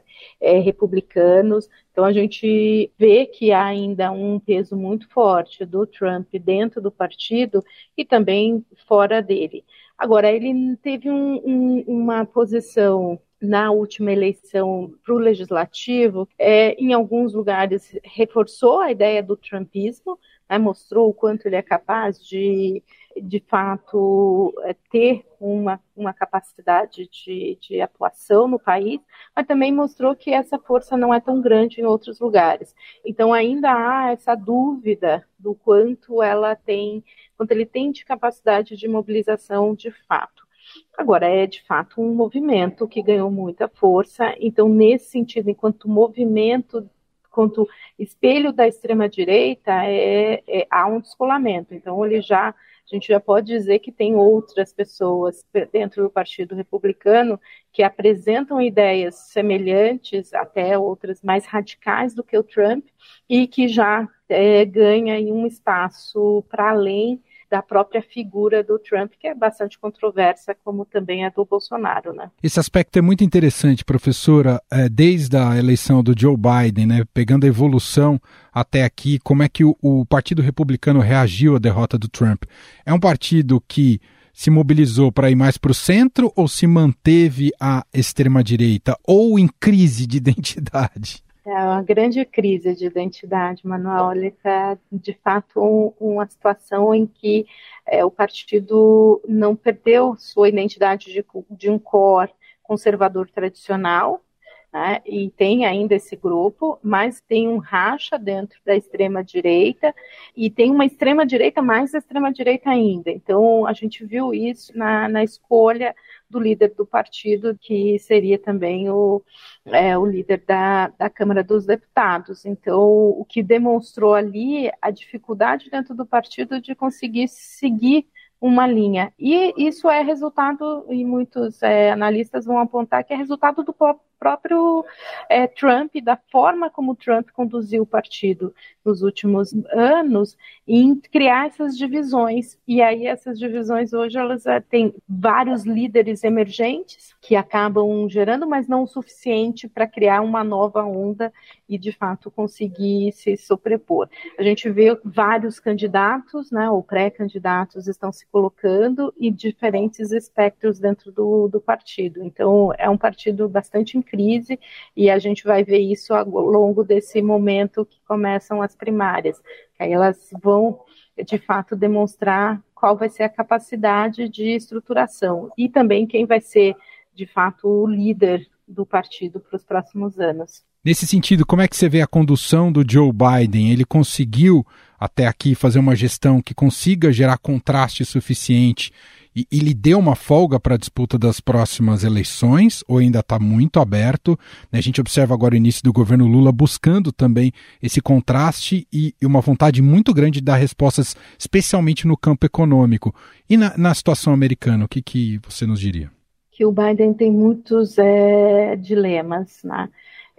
é, 0.41 0.59
republicanos, 0.59 1.69
então 1.89 2.03
a 2.03 2.11
gente 2.11 2.91
vê 2.97 3.25
que 3.25 3.53
há 3.53 3.63
ainda 3.63 4.11
um 4.11 4.37
peso 4.41 4.75
muito 4.75 5.07
forte 5.09 5.65
do 5.65 5.87
Trump 5.87 6.27
dentro 6.33 6.81
do 6.81 6.91
partido 6.91 7.63
e 7.95 8.03
também 8.03 8.65
fora 8.85 9.21
dele. 9.21 9.63
Agora, 9.97 10.29
ele 10.29 10.75
teve 10.77 11.09
um, 11.09 11.35
um, 11.45 11.83
uma 11.87 12.25
posição 12.25 13.17
na 13.41 13.71
última 13.71 14.11
eleição 14.11 14.93
para 15.03 15.13
o 15.13 15.17
legislativo, 15.17 16.27
é, 16.37 16.73
em 16.73 16.93
alguns 16.93 17.33
lugares 17.33 17.97
reforçou 18.03 18.79
a 18.79 18.91
ideia 18.91 19.23
do 19.23 19.37
trumpismo, 19.37 20.19
né, 20.49 20.57
mostrou 20.57 21.09
o 21.09 21.13
quanto 21.13 21.45
ele 21.45 21.55
é 21.55 21.61
capaz 21.61 22.21
de, 22.23 22.83
de 23.21 23.39
fato, 23.47 24.53
é, 24.63 24.75
ter 24.91 25.25
uma, 25.39 25.79
uma 25.95 26.13
capacidade 26.13 27.07
de, 27.07 27.57
de 27.61 27.79
atuação 27.79 28.47
no 28.47 28.59
país, 28.59 28.99
mas 29.35 29.45
também 29.45 29.71
mostrou 29.71 30.15
que 30.15 30.31
essa 30.31 30.57
força 30.59 30.97
não 30.97 31.13
é 31.13 31.19
tão 31.19 31.39
grande 31.39 31.79
em 31.79 31.85
outros 31.85 32.19
lugares. 32.19 32.75
Então 33.05 33.33
ainda 33.33 33.71
há 33.71 34.11
essa 34.11 34.35
dúvida 34.35 35.25
do 35.37 35.55
quanto 35.55 36.21
ela 36.21 36.55
tem, 36.55 37.03
quanto 37.37 37.51
ele 37.51 37.65
tem 37.65 37.91
de 37.91 38.03
capacidade 38.03 38.75
de 38.75 38.87
mobilização 38.87 39.73
de 39.73 39.91
fato. 39.91 40.48
Agora, 40.97 41.27
é 41.27 41.47
de 41.47 41.63
fato 41.63 42.01
um 42.01 42.13
movimento 42.13 42.87
que 42.87 43.01
ganhou 43.01 43.31
muita 43.31 43.67
força, 43.67 44.35
então, 44.39 44.67
nesse 44.67 45.11
sentido, 45.11 45.49
enquanto 45.49 45.87
movimento, 45.87 46.89
quanto 47.31 47.67
espelho 47.97 48.51
da 48.51 48.67
extrema-direita, 48.67 49.71
é, 49.85 50.43
é, 50.47 50.67
há 50.69 50.87
um 50.87 50.99
descolamento. 50.99 51.73
Então, 51.73 52.05
ele 52.05 52.21
já, 52.21 52.49
a 52.49 52.55
gente 52.85 53.07
já 53.07 53.19
pode 53.19 53.47
dizer 53.47 53.79
que 53.79 53.91
tem 53.91 54.15
outras 54.15 54.73
pessoas 54.73 55.45
dentro 55.71 56.03
do 56.03 56.09
Partido 56.09 56.53
Republicano 56.55 57.39
que 57.71 57.81
apresentam 57.81 58.61
ideias 58.61 59.15
semelhantes, 59.29 60.33
até 60.33 60.77
outras 60.77 61.21
mais 61.21 61.45
radicais 61.45 62.13
do 62.13 62.23
que 62.23 62.37
o 62.37 62.43
Trump, 62.43 62.85
e 63.29 63.47
que 63.47 63.67
já 63.67 64.07
é, 64.27 64.65
ganha 64.65 65.15
um 65.33 65.45
espaço 65.47 66.43
para 66.49 66.71
além 66.71 67.23
da 67.49 67.61
própria 67.61 68.01
figura 68.01 68.63
do 68.63 68.77
Trump, 68.77 69.13
que 69.19 69.27
é 69.27 69.33
bastante 69.33 69.79
controversa, 69.79 70.55
como 70.63 70.85
também 70.85 71.25
a 71.25 71.29
do 71.29 71.43
Bolsonaro, 71.43 72.13
né? 72.13 72.29
Esse 72.43 72.59
aspecto 72.59 72.97
é 72.99 73.01
muito 73.01 73.23
interessante, 73.23 73.83
professora, 73.83 74.61
é, 74.71 74.87
desde 74.87 75.35
a 75.35 75.57
eleição 75.57 76.03
do 76.03 76.13
Joe 76.17 76.37
Biden, 76.37 76.85
né, 76.85 77.03
pegando 77.13 77.45
a 77.45 77.47
evolução 77.47 78.19
até 78.53 78.83
aqui, 78.83 79.19
como 79.19 79.41
é 79.41 79.49
que 79.49 79.63
o, 79.63 79.75
o 79.81 80.05
Partido 80.05 80.41
Republicano 80.41 80.99
reagiu 80.99 81.55
à 81.55 81.59
derrota 81.59 81.97
do 81.97 82.07
Trump? 82.07 82.43
É 82.85 82.93
um 82.93 82.99
partido 82.99 83.61
que 83.67 83.99
se 84.31 84.49
mobilizou 84.49 85.11
para 85.11 85.29
ir 85.29 85.35
mais 85.35 85.57
para 85.57 85.71
o 85.71 85.75
centro 85.75 86.31
ou 86.35 86.47
se 86.47 86.65
manteve 86.67 87.51
à 87.59 87.83
extrema 87.93 88.43
direita 88.43 88.97
ou 89.05 89.39
em 89.39 89.49
crise 89.59 90.05
de 90.05 90.17
identidade? 90.17 91.23
É 91.51 91.63
uma 91.63 91.81
grande 91.81 92.23
crise 92.25 92.75
de 92.75 92.85
identidade, 92.85 93.65
Manuel. 93.65 94.11
É, 94.43 94.77
de 94.91 95.13
fato, 95.23 95.59
um, 95.59 95.93
uma 95.99 96.27
situação 96.27 96.93
em 96.93 97.07
que 97.07 97.47
é, 97.87 98.05
o 98.05 98.11
partido 98.11 99.19
não 99.27 99.55
perdeu 99.55 100.15
sua 100.15 100.47
identidade 100.47 101.11
de, 101.11 101.25
de 101.49 101.69
um 101.71 101.79
core 101.79 102.31
conservador 102.61 103.31
tradicional, 103.31 104.23
né, 104.71 105.01
e 105.05 105.29
tem 105.31 105.65
ainda 105.65 105.95
esse 105.95 106.15
grupo, 106.15 106.79
mas 106.83 107.21
tem 107.21 107.47
um 107.47 107.57
racha 107.57 108.17
dentro 108.17 108.59
da 108.65 108.75
extrema-direita, 108.75 109.93
e 110.35 110.49
tem 110.49 110.71
uma 110.71 110.85
extrema-direita 110.85 111.61
mais 111.61 111.93
extrema-direita 111.93 112.69
ainda. 112.69 113.09
Então, 113.09 113.65
a 113.65 113.73
gente 113.73 114.05
viu 114.05 114.33
isso 114.33 114.77
na, 114.77 115.07
na 115.09 115.23
escolha 115.23 115.95
do 116.29 116.39
líder 116.39 116.73
do 116.75 116.85
partido, 116.85 117.57
que 117.59 117.97
seria 117.99 118.37
também 118.37 118.89
o, 118.89 119.23
é, 119.65 119.97
o 119.97 120.05
líder 120.05 120.43
da, 120.45 120.89
da 120.89 121.09
Câmara 121.09 121.43
dos 121.43 121.65
Deputados. 121.65 122.45
Então, 122.45 122.79
o 122.79 123.25
que 123.27 123.41
demonstrou 123.41 124.13
ali 124.13 124.71
a 124.79 124.91
dificuldade 124.91 125.69
dentro 125.69 125.95
do 125.95 126.05
partido 126.05 126.61
de 126.61 126.75
conseguir 126.75 127.27
seguir 127.27 128.07
uma 128.39 128.65
linha. 128.65 129.11
E 129.19 129.53
isso 129.57 129.89
é 129.89 130.01
resultado, 130.01 130.85
e 130.89 131.03
muitos 131.03 131.61
é, 131.61 131.91
analistas 131.91 132.45
vão 132.45 132.59
apontar 132.59 133.03
que 133.03 133.13
é 133.13 133.17
resultado 133.17 133.63
do 133.63 133.73
próprio 134.19 134.85
é, 135.29 135.47
Trump, 135.47 135.95
da 136.03 136.17
forma 136.31 136.69
como 136.69 136.95
Trump 136.95 137.29
conduziu 137.31 137.83
o 137.83 137.87
partido 137.87 138.53
nos 138.83 139.01
últimos 139.01 139.53
anos, 139.71 140.37
em 140.67 140.95
criar 140.95 141.47
essas 141.47 141.77
divisões. 141.77 142.57
E 142.67 142.81
aí 142.81 143.07
essas 143.07 143.39
divisões 143.39 143.93
hoje 143.93 144.17
elas 144.17 144.45
é, 144.45 144.59
têm 144.59 144.93
vários 145.07 145.63
líderes 145.63 146.23
emergentes 146.23 147.15
que 147.21 147.35
acabam 147.35 148.07
gerando, 148.09 148.47
mas 148.47 148.67
não 148.67 148.83
o 148.83 148.87
suficiente 148.87 149.67
para 149.67 149.87
criar 149.87 150.21
uma 150.21 150.43
nova 150.43 150.83
onda 150.83 151.31
e 151.67 151.77
de 151.77 151.91
fato 151.91 152.31
conseguir 152.31 153.11
se 153.13 153.37
sobrepor. 153.37 154.09
A 154.37 154.43
gente 154.43 154.69
vê 154.69 154.97
vários 155.03 155.59
candidatos, 155.59 156.51
né, 156.51 156.69
ou 156.69 156.81
pré-candidatos 156.83 157.87
estão 157.87 158.11
se 158.11 158.25
colocando 158.27 159.13
e 159.19 159.29
diferentes 159.31 160.11
espectros 160.11 160.79
dentro 160.79 161.11
do, 161.11 161.47
do 161.47 161.61
partido. 161.61 162.23
Então 162.23 162.73
é 162.77 162.89
um 162.89 162.97
partido 162.97 163.47
bastante 163.47 163.97
crise 164.09 164.59
e 164.95 165.09
a 165.09 165.19
gente 165.19 165.43
vai 165.43 165.63
ver 165.63 165.79
isso 165.79 166.13
ao 166.13 166.25
longo 166.25 166.83
desse 166.83 167.21
momento 167.21 167.85
que 167.85 167.99
começam 168.07 168.61
as 168.61 168.75
primárias. 168.75 169.41
Aí 169.77 169.91
elas 169.91 170.29
vão, 170.41 170.79
de 171.25 171.37
fato, 171.37 171.75
demonstrar 171.75 172.61
qual 172.73 172.97
vai 172.97 173.09
ser 173.09 173.23
a 173.23 173.29
capacidade 173.29 174.27
de 174.29 174.55
estruturação 174.55 175.51
e 175.57 175.69
também 175.69 176.07
quem 176.07 176.25
vai 176.25 176.41
ser, 176.41 176.75
de 177.13 177.25
fato, 177.25 177.67
o 177.67 177.87
líder 177.87 178.47
do 178.67 178.85
partido 178.85 179.39
para 179.39 179.55
os 179.55 179.63
próximos 179.63 180.19
anos. 180.19 180.63
Nesse 180.83 181.05
sentido, 181.05 181.45
como 181.45 181.61
é 181.61 181.67
que 181.67 181.75
você 181.75 181.89
vê 181.89 182.01
a 182.01 182.07
condução 182.07 182.71
do 182.71 182.89
Joe 182.89 183.11
Biden? 183.11 183.71
Ele 183.71 183.83
conseguiu 183.83 184.65
até 184.97 185.27
aqui 185.27 185.53
fazer 185.53 185.79
uma 185.79 185.95
gestão 185.95 186.41
que 186.41 186.53
consiga 186.53 187.11
gerar 187.11 187.37
contraste 187.37 188.05
suficiente 188.05 188.91
e, 189.35 189.45
e 189.51 189.59
lhe 189.59 189.73
deu 189.73 189.99
uma 189.99 190.15
folga 190.15 190.59
para 190.59 190.75
a 190.75 190.77
disputa 190.77 191.17
das 191.17 191.39
próximas 191.39 192.03
eleições, 192.03 192.83
ou 192.87 192.97
ainda 192.97 193.19
está 193.19 193.39
muito 193.39 193.79
aberto? 193.79 194.37
Né? 194.71 194.79
A 194.79 194.81
gente 194.81 194.99
observa 194.99 195.33
agora 195.33 195.53
o 195.53 195.57
início 195.57 195.83
do 195.83 195.93
governo 195.93 196.27
Lula 196.27 196.51
buscando 196.51 197.11
também 197.11 197.51
esse 197.81 198.01
contraste 198.01 198.87
e, 198.91 199.13
e 199.21 199.25
uma 199.25 199.41
vontade 199.41 199.81
muito 199.81 200.13
grande 200.13 200.39
de 200.39 200.45
dar 200.45 200.57
respostas, 200.57 201.15
especialmente 201.37 202.07
no 202.07 202.17
campo 202.17 202.45
econômico. 202.45 203.13
E 203.49 203.57
na, 203.57 203.77
na 203.77 203.93
situação 203.93 204.33
americana, 204.33 204.85
o 204.85 204.87
que, 204.87 205.01
que 205.01 205.39
você 205.47 205.65
nos 205.65 205.79
diria? 205.79 206.11
Que 206.51 206.65
o 206.65 206.71
Biden 206.71 207.13
tem 207.13 207.31
muitos 207.31 207.97
é, 207.97 208.75
dilemas, 208.75 209.61
né? 209.63 209.89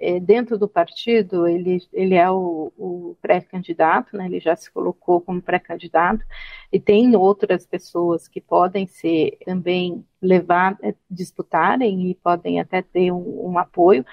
É, 0.00 0.18
dentro 0.18 0.58
do 0.58 0.66
partido, 0.66 1.46
ele, 1.46 1.78
ele 1.92 2.14
é 2.14 2.30
o, 2.30 2.72
o 2.76 3.16
pré-candidato, 3.20 4.16
né, 4.16 4.24
ele 4.26 4.40
já 4.40 4.56
se 4.56 4.70
colocou 4.70 5.20
como 5.20 5.42
pré-candidato, 5.42 6.24
e 6.72 6.80
tem 6.80 7.14
outras 7.14 7.66
pessoas 7.66 8.26
que 8.26 8.40
podem 8.40 8.86
ser 8.86 9.36
também 9.44 10.04
levar, 10.20 10.78
é, 10.82 10.94
disputarem 11.10 12.10
e 12.10 12.14
podem 12.14 12.60
até 12.60 12.80
ter 12.80 13.12
um, 13.12 13.50
um 13.50 13.58
apoio. 13.58 14.04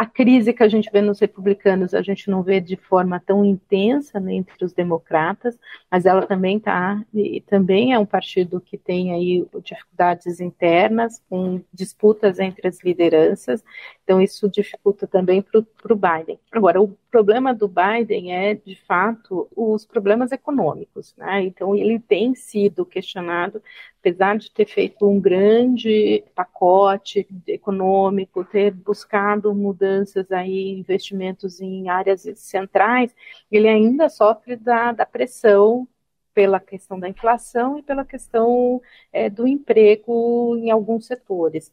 A 0.00 0.06
crise 0.06 0.54
que 0.54 0.62
a 0.62 0.68
gente 0.68 0.90
vê 0.90 1.02
nos 1.02 1.20
republicanos, 1.20 1.92
a 1.92 2.00
gente 2.00 2.30
não 2.30 2.42
vê 2.42 2.58
de 2.58 2.74
forma 2.74 3.20
tão 3.20 3.44
intensa 3.44 4.18
né, 4.18 4.32
entre 4.32 4.64
os 4.64 4.72
democratas, 4.72 5.58
mas 5.90 6.06
ela 6.06 6.26
também 6.26 6.56
está, 6.56 7.04
e 7.12 7.42
também 7.42 7.92
é 7.92 7.98
um 7.98 8.06
partido 8.06 8.62
que 8.62 8.78
tem 8.78 9.12
aí 9.12 9.46
dificuldades 9.62 10.40
internas, 10.40 11.22
com 11.28 11.60
disputas 11.70 12.38
entre 12.38 12.66
as 12.66 12.82
lideranças, 12.82 13.62
então 14.10 14.20
isso 14.20 14.50
dificulta 14.50 15.06
também 15.06 15.40
para 15.40 15.60
o 15.60 15.96
Biden. 15.96 16.36
Agora, 16.50 16.82
o 16.82 16.88
problema 17.08 17.54
do 17.54 17.68
Biden 17.68 18.34
é, 18.34 18.54
de 18.54 18.74
fato, 18.74 19.46
os 19.54 19.86
problemas 19.86 20.32
econômicos, 20.32 21.14
né? 21.16 21.44
Então 21.44 21.76
ele 21.76 22.00
tem 22.00 22.34
sido 22.34 22.84
questionado 22.84 23.62
apesar 24.00 24.36
de 24.36 24.50
ter 24.50 24.66
feito 24.66 25.06
um 25.06 25.20
grande 25.20 26.24
pacote 26.34 27.28
econômico, 27.46 28.44
ter 28.44 28.72
buscado 28.72 29.54
mudanças 29.54 30.32
aí, 30.32 30.70
investimentos 30.70 31.60
em 31.60 31.88
áreas 31.88 32.26
centrais, 32.34 33.14
ele 33.48 33.68
ainda 33.68 34.08
sofre 34.08 34.56
da, 34.56 34.90
da 34.90 35.06
pressão 35.06 35.86
pela 36.34 36.58
questão 36.58 36.98
da 36.98 37.08
inflação 37.08 37.78
e 37.78 37.82
pela 37.82 38.04
questão 38.04 38.80
é, 39.12 39.30
do 39.30 39.46
emprego 39.46 40.56
em 40.56 40.70
alguns 40.70 41.06
setores. 41.06 41.72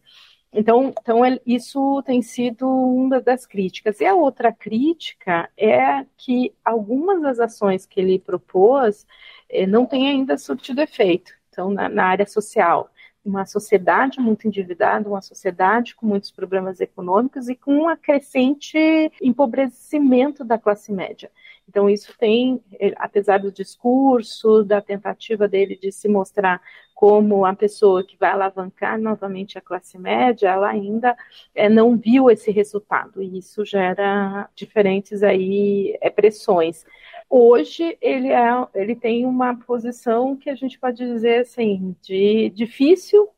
Então, 0.58 0.92
então 1.00 1.22
isso 1.46 2.02
tem 2.02 2.20
sido 2.24 2.68
uma 2.68 3.22
das 3.22 3.46
críticas. 3.46 4.02
E 4.02 4.06
a 4.06 4.16
outra 4.16 4.52
crítica 4.52 5.48
é 5.56 6.04
que 6.18 6.52
algumas 6.66 7.22
das 7.22 7.40
ações 7.40 7.86
que 7.86 8.00
ele 8.02 8.18
propôs 8.18 9.06
eh, 9.48 9.68
não 9.68 9.86
têm 9.86 10.10
ainda 10.10 10.36
surtido 10.36 10.82
efeito 10.82 11.32
então, 11.52 11.70
na, 11.70 11.88
na 11.88 12.06
área 12.06 12.26
social. 12.26 12.90
Uma 13.24 13.46
sociedade 13.46 14.20
muito 14.20 14.48
endividada, 14.48 15.08
uma 15.08 15.22
sociedade 15.22 15.94
com 15.96 16.08
muitos 16.08 16.32
problemas 16.32 16.82
econômicos 16.82 17.48
e 17.50 17.56
com 17.56 17.92
um 17.92 17.96
crescente 17.96 19.12
empobrecimento 19.22 20.44
da 20.44 20.58
classe 20.58 20.92
média. 20.92 21.30
Então, 21.68 21.90
isso 21.90 22.14
tem, 22.18 22.62
apesar 22.96 23.40
do 23.40 23.52
discurso, 23.52 24.64
da 24.64 24.82
tentativa 24.82 25.48
dele 25.48 25.78
de 25.82 25.92
se 25.92 26.08
mostrar 26.08 26.62
como 26.98 27.46
a 27.46 27.54
pessoa 27.54 28.04
que 28.04 28.18
vai 28.18 28.32
alavancar 28.32 29.00
novamente 29.00 29.56
a 29.56 29.62
classe 29.62 30.00
média, 30.00 30.50
ela 30.50 30.68
ainda 30.68 31.16
é, 31.54 31.70
não 31.70 31.96
viu 31.96 32.32
esse 32.32 32.50
resultado, 32.50 33.22
e 33.22 33.38
isso 33.38 33.64
gera 33.64 34.50
diferentes 34.56 35.22
aí 35.22 35.96
é, 36.02 36.10
pressões. 36.10 36.84
Hoje 37.30 37.96
ele, 38.02 38.30
é, 38.30 38.68
ele 38.74 38.96
tem 38.96 39.28
uma 39.28 39.56
posição 39.56 40.36
que 40.36 40.50
a 40.50 40.56
gente 40.56 40.80
pode 40.80 41.06
dizer 41.06 41.42
assim, 41.42 41.96
de 42.02 42.50
difícil, 42.50 43.30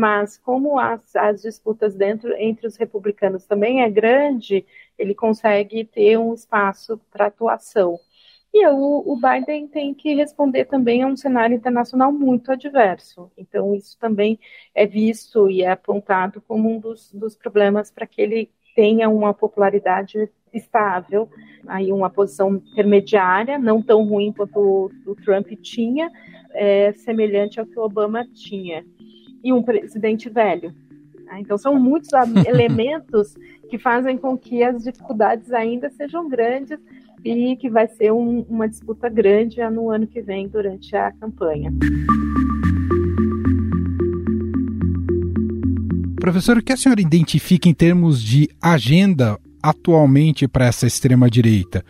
mas 0.00 0.38
como 0.38 0.78
as, 0.78 1.14
as 1.14 1.42
disputas 1.42 1.94
dentro 1.94 2.34
entre 2.38 2.66
os 2.66 2.74
republicanos 2.76 3.44
também 3.44 3.82
é 3.82 3.90
grande, 3.90 4.64
ele 4.98 5.14
consegue 5.14 5.84
ter 5.84 6.16
um 6.16 6.32
espaço 6.32 6.98
para 7.10 7.26
atuação. 7.26 8.00
E 8.52 8.66
o, 8.66 9.12
o, 9.12 9.20
Biden 9.20 9.68
tem 9.68 9.92
que 9.92 10.14
responder 10.14 10.64
também 10.64 11.02
a 11.02 11.06
um 11.06 11.14
cenário 11.14 11.54
internacional 11.54 12.10
muito 12.10 12.50
adverso. 12.50 13.30
Então, 13.36 13.74
isso 13.74 13.98
também 13.98 14.40
é 14.74 14.86
visto 14.86 15.50
e 15.50 15.60
é 15.62 15.70
apontado 15.70 16.40
como 16.48 16.70
um 16.70 16.80
dos, 16.80 17.12
dos 17.12 17.36
problemas 17.36 17.90
para 17.90 18.06
que 18.06 18.22
ele 18.22 18.50
tenha 18.74 19.10
uma 19.10 19.34
popularidade 19.34 20.30
estável, 20.50 21.28
aí 21.68 21.92
uma 21.92 22.08
posição 22.08 22.54
intermediária, 22.54 23.58
não 23.58 23.82
tão 23.82 24.02
ruim 24.08 24.32
quanto 24.32 24.58
o, 24.58 24.90
o 25.06 25.14
Trump 25.14 25.48
tinha, 25.60 26.10
é, 26.54 26.90
semelhante 26.92 27.60
ao 27.60 27.66
que 27.66 27.78
o 27.78 27.84
Obama 27.84 28.26
tinha, 28.34 28.84
e 29.42 29.52
um 29.52 29.62
presidente 29.62 30.28
velho. 30.28 30.74
Tá? 31.26 31.40
Então 31.40 31.56
são 31.56 31.78
muitos 31.78 32.10
elementos 32.46 33.34
que 33.68 33.78
fazem 33.78 34.16
com 34.16 34.36
que 34.36 34.62
as 34.62 34.82
dificuldades 34.82 35.52
ainda 35.52 35.88
sejam 35.90 36.28
grandes 36.28 36.78
e 37.24 37.56
que 37.56 37.68
vai 37.68 37.86
ser 37.86 38.12
um, 38.12 38.40
uma 38.48 38.68
disputa 38.68 39.08
grande 39.08 39.60
no 39.70 39.90
ano 39.90 40.06
que 40.06 40.20
vem 40.20 40.48
durante 40.48 40.96
a 40.96 41.12
campanha. 41.12 41.72
Professor, 46.18 46.58
o 46.58 46.62
que 46.62 46.72
a 46.72 46.76
senhora 46.76 47.00
identifica 47.00 47.68
em 47.68 47.74
termos 47.74 48.22
de 48.22 48.48
agenda 48.60 49.38
atualmente 49.62 50.46
para 50.46 50.66
essa 50.66 50.86
extrema-direita? 50.86 51.84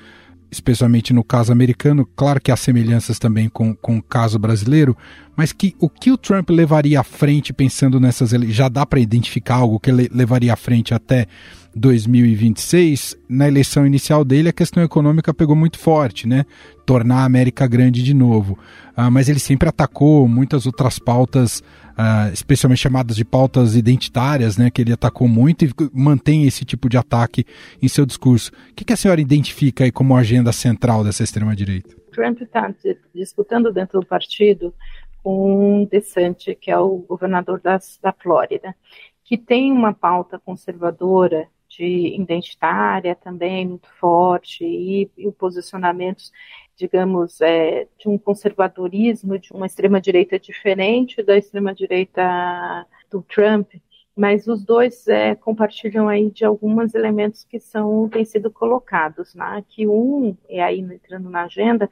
Especialmente 0.50 1.12
no 1.12 1.22
caso 1.22 1.52
americano, 1.52 2.04
claro 2.16 2.40
que 2.40 2.50
há 2.50 2.56
semelhanças 2.56 3.18
também 3.18 3.48
com, 3.48 3.74
com 3.74 3.98
o 3.98 4.02
caso 4.02 4.38
brasileiro, 4.38 4.96
mas 5.36 5.52
que 5.52 5.76
o 5.78 5.88
que 5.88 6.10
o 6.10 6.18
Trump 6.18 6.50
levaria 6.50 7.00
à 7.00 7.04
frente 7.04 7.52
pensando 7.52 8.00
nessas 8.00 8.30
já 8.48 8.68
dá 8.68 8.84
para 8.84 8.98
identificar 8.98 9.56
algo 9.56 9.78
que 9.78 9.90
ele 9.90 10.10
levaria 10.12 10.52
à 10.52 10.56
frente 10.56 10.92
até 10.92 11.26
2026, 11.74 13.16
na 13.28 13.46
eleição 13.46 13.86
inicial 13.86 14.24
dele, 14.24 14.48
a 14.48 14.52
questão 14.52 14.82
econômica 14.82 15.32
pegou 15.32 15.54
muito 15.54 15.78
forte, 15.78 16.26
né? 16.26 16.44
Tornar 16.84 17.18
a 17.18 17.24
América 17.24 17.66
grande 17.66 18.02
de 18.02 18.12
novo. 18.12 18.58
Uh, 18.96 19.10
mas 19.10 19.28
ele 19.28 19.38
sempre 19.38 19.68
atacou 19.68 20.26
muitas 20.26 20.66
outras 20.66 20.98
pautas, 20.98 21.62
uh, 22.00 22.32
especialmente 22.32 22.78
chamadas 22.78 23.14
de 23.14 23.24
pautas 23.24 23.76
identitárias, 23.76 24.56
né? 24.56 24.70
Que 24.70 24.80
ele 24.80 24.92
atacou 24.92 25.28
muito 25.28 25.64
e 25.64 25.70
mantém 25.92 26.46
esse 26.46 26.64
tipo 26.64 26.88
de 26.88 26.96
ataque 26.96 27.44
em 27.82 27.88
seu 27.88 28.06
discurso. 28.06 28.50
O 28.70 28.74
que, 28.74 28.84
que 28.84 28.92
a 28.92 28.96
senhora 28.96 29.20
identifica 29.20 29.84
aí 29.84 29.92
como 29.92 30.16
agenda 30.16 30.52
central 30.52 31.04
dessa 31.04 31.22
extrema-direita? 31.22 31.94
Trump 32.10 32.40
está 32.40 32.74
disputando 33.14 33.72
dentro 33.72 34.00
do 34.00 34.06
partido 34.06 34.74
com 35.22 35.86
DeSantis, 35.90 36.56
que 36.60 36.70
é 36.70 36.78
o 36.78 37.04
governador 37.08 37.60
das, 37.60 37.98
da 38.02 38.12
Flórida, 38.12 38.74
que 39.22 39.36
tem 39.36 39.70
uma 39.70 39.92
pauta 39.92 40.38
conservadora 40.38 41.46
de 41.68 42.16
identitária 42.20 43.14
também 43.14 43.68
muito 43.68 43.88
forte 44.00 44.64
e, 44.64 45.08
e 45.16 45.30
posicionamentos, 45.30 46.32
digamos, 46.80 47.42
é, 47.42 47.86
de 47.98 48.08
um 48.08 48.16
conservadorismo, 48.16 49.38
de 49.38 49.52
uma 49.52 49.66
extrema-direita 49.66 50.38
diferente 50.38 51.22
da 51.22 51.36
extrema-direita 51.36 52.86
do 53.10 53.22
Trump, 53.22 53.74
mas 54.16 54.46
os 54.46 54.64
dois 54.64 55.06
é, 55.06 55.34
compartilham 55.34 56.08
aí 56.08 56.30
de 56.30 56.42
alguns 56.42 56.94
elementos 56.94 57.44
que 57.44 57.60
são 57.60 58.08
têm 58.08 58.24
sido 58.24 58.50
colocados, 58.50 59.34
né? 59.34 59.62
Que 59.68 59.86
um, 59.86 60.34
e 60.48 60.58
aí 60.58 60.80
entrando 60.80 61.28
na 61.28 61.44
agenda, 61.44 61.90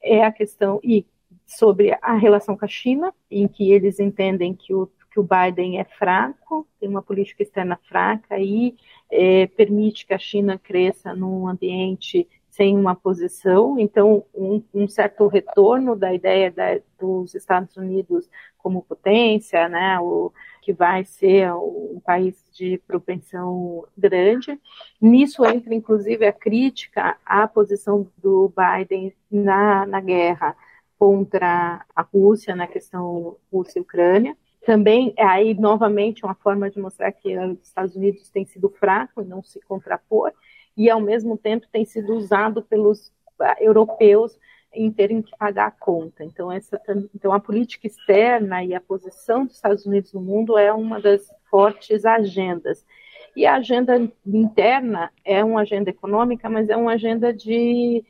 é 0.00 0.24
a 0.24 0.30
questão 0.30 0.78
e 0.84 1.04
sobre 1.44 1.98
a 2.00 2.14
relação 2.14 2.56
com 2.56 2.64
a 2.64 2.68
China, 2.68 3.12
em 3.28 3.48
que 3.48 3.72
eles 3.72 3.98
entendem 3.98 4.54
que 4.54 4.72
o 4.72 4.88
que 5.10 5.18
o 5.18 5.26
Biden 5.26 5.80
é 5.80 5.84
fraco, 5.84 6.66
tem 6.78 6.88
uma 6.88 7.02
política 7.02 7.42
externa 7.42 7.78
fraca 7.88 8.38
e 8.38 8.76
é, 9.10 9.46
permite 9.48 10.06
que 10.06 10.14
a 10.14 10.18
China 10.18 10.58
cresça 10.58 11.14
num 11.14 11.48
ambiente 11.48 12.28
sem 12.58 12.76
uma 12.76 12.96
posição, 12.96 13.78
então 13.78 14.24
um, 14.34 14.60
um 14.74 14.88
certo 14.88 15.28
retorno 15.28 15.94
da 15.94 16.12
ideia 16.12 16.50
da, 16.50 16.80
dos 16.98 17.32
Estados 17.32 17.76
Unidos 17.76 18.28
como 18.58 18.82
potência, 18.82 19.68
né, 19.68 20.00
o, 20.00 20.32
que 20.60 20.72
vai 20.72 21.04
ser 21.04 21.52
um 21.54 22.00
país 22.04 22.44
de 22.52 22.78
propensão 22.84 23.86
grande. 23.96 24.60
Nisso 25.00 25.46
entra, 25.46 25.72
inclusive, 25.72 26.26
a 26.26 26.32
crítica 26.32 27.16
à 27.24 27.46
posição 27.46 28.08
do 28.18 28.52
Biden 28.52 29.14
na, 29.30 29.86
na 29.86 30.00
guerra 30.00 30.56
contra 30.98 31.86
a 31.94 32.02
Rússia, 32.02 32.56
na 32.56 32.66
questão 32.66 33.36
Rússia-Ucrânia. 33.52 34.36
Também, 34.66 35.14
aí, 35.16 35.54
novamente, 35.54 36.24
uma 36.24 36.34
forma 36.34 36.68
de 36.68 36.80
mostrar 36.80 37.12
que 37.12 37.38
os 37.38 37.62
Estados 37.62 37.94
Unidos 37.94 38.28
têm 38.30 38.44
sido 38.44 38.68
fraco 38.68 39.22
e 39.22 39.24
não 39.24 39.44
se 39.44 39.60
contrapor, 39.60 40.32
e, 40.78 40.88
ao 40.88 41.00
mesmo 41.00 41.36
tempo, 41.36 41.66
tem 41.70 41.84
sido 41.84 42.14
usado 42.14 42.62
pelos 42.62 43.12
ah, 43.40 43.56
europeus 43.58 44.38
em 44.72 44.92
terem 44.92 45.20
que 45.20 45.36
pagar 45.36 45.66
a 45.66 45.70
conta. 45.72 46.22
Então, 46.22 46.52
essa, 46.52 46.80
então, 47.12 47.32
a 47.32 47.40
política 47.40 47.88
externa 47.88 48.64
e 48.64 48.74
a 48.74 48.80
posição 48.80 49.44
dos 49.44 49.56
Estados 49.56 49.84
Unidos 49.84 50.12
no 50.12 50.20
mundo 50.20 50.56
é 50.56 50.72
uma 50.72 51.00
das 51.00 51.28
fortes 51.50 52.04
agendas. 52.04 52.86
E 53.34 53.44
a 53.44 53.56
agenda 53.56 54.00
interna 54.24 55.10
é 55.24 55.42
uma 55.42 55.62
agenda 55.62 55.90
econômica, 55.90 56.48
mas 56.48 56.68
é 56.68 56.76
uma 56.76 56.92
agenda 56.92 57.32
de 57.32 58.04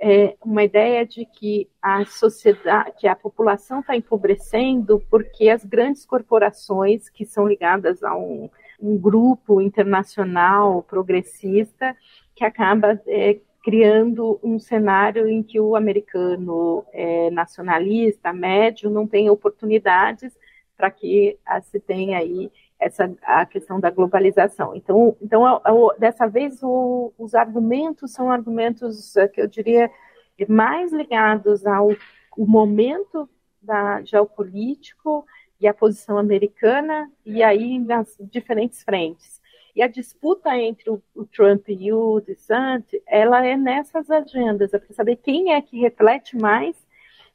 é, 0.00 0.36
uma 0.44 0.64
ideia 0.64 1.06
de 1.06 1.24
que 1.26 1.68
a 1.80 2.04
sociedade, 2.04 2.92
que 2.98 3.06
a 3.06 3.14
população 3.14 3.80
está 3.80 3.96
empobrecendo 3.96 5.02
porque 5.10 5.48
as 5.48 5.64
grandes 5.64 6.04
corporações 6.04 7.08
que 7.08 7.24
são 7.24 7.46
ligadas 7.46 8.02
a 8.02 8.16
um, 8.16 8.50
um 8.80 8.98
grupo 8.98 9.60
internacional 9.60 10.82
progressista 10.82 11.96
que 12.34 12.44
acaba 12.44 13.00
é, 13.06 13.38
criando 13.62 14.38
um 14.42 14.58
cenário 14.58 15.26
em 15.26 15.42
que 15.42 15.58
o 15.58 15.74
americano 15.74 16.84
é, 16.92 17.30
nacionalista, 17.30 18.32
médio, 18.32 18.90
não 18.90 19.06
tem 19.06 19.30
oportunidades 19.30 20.36
para 20.76 20.90
que 20.90 21.38
se 21.62 21.80
tenha 21.80 22.18
aí 22.18 22.50
essa 22.78 23.10
a 23.22 23.46
questão 23.46 23.80
da 23.80 23.90
globalização. 23.90 24.74
Então, 24.74 25.16
então 25.22 25.44
dessa 25.98 26.26
vez 26.26 26.62
o, 26.62 27.12
os 27.16 27.34
argumentos 27.34 28.12
são 28.12 28.30
argumentos 28.30 29.16
é, 29.16 29.28
que 29.28 29.40
eu 29.40 29.46
diria 29.46 29.90
mais 30.48 30.92
ligados 30.92 31.64
ao 31.64 31.88
momento 32.36 33.28
da 33.62 34.02
geopolítico 34.02 35.24
e 35.64 35.66
a 35.66 35.72
posição 35.72 36.18
americana 36.18 37.10
e 37.24 37.42
aí 37.42 37.78
nas 37.78 38.14
diferentes 38.20 38.82
frentes. 38.82 39.40
E 39.74 39.82
a 39.82 39.88
disputa 39.88 40.54
entre 40.54 40.90
o, 40.90 41.02
o 41.14 41.24
Trump 41.24 41.70
e 41.70 41.90
o 41.90 42.20
DeSantis, 42.20 43.00
ela 43.06 43.44
é 43.46 43.56
nessas 43.56 44.10
agendas, 44.10 44.74
é 44.74 44.78
para 44.78 44.94
saber 44.94 45.16
quem 45.16 45.54
é 45.54 45.62
que 45.62 45.80
reflete 45.80 46.36
mais 46.36 46.76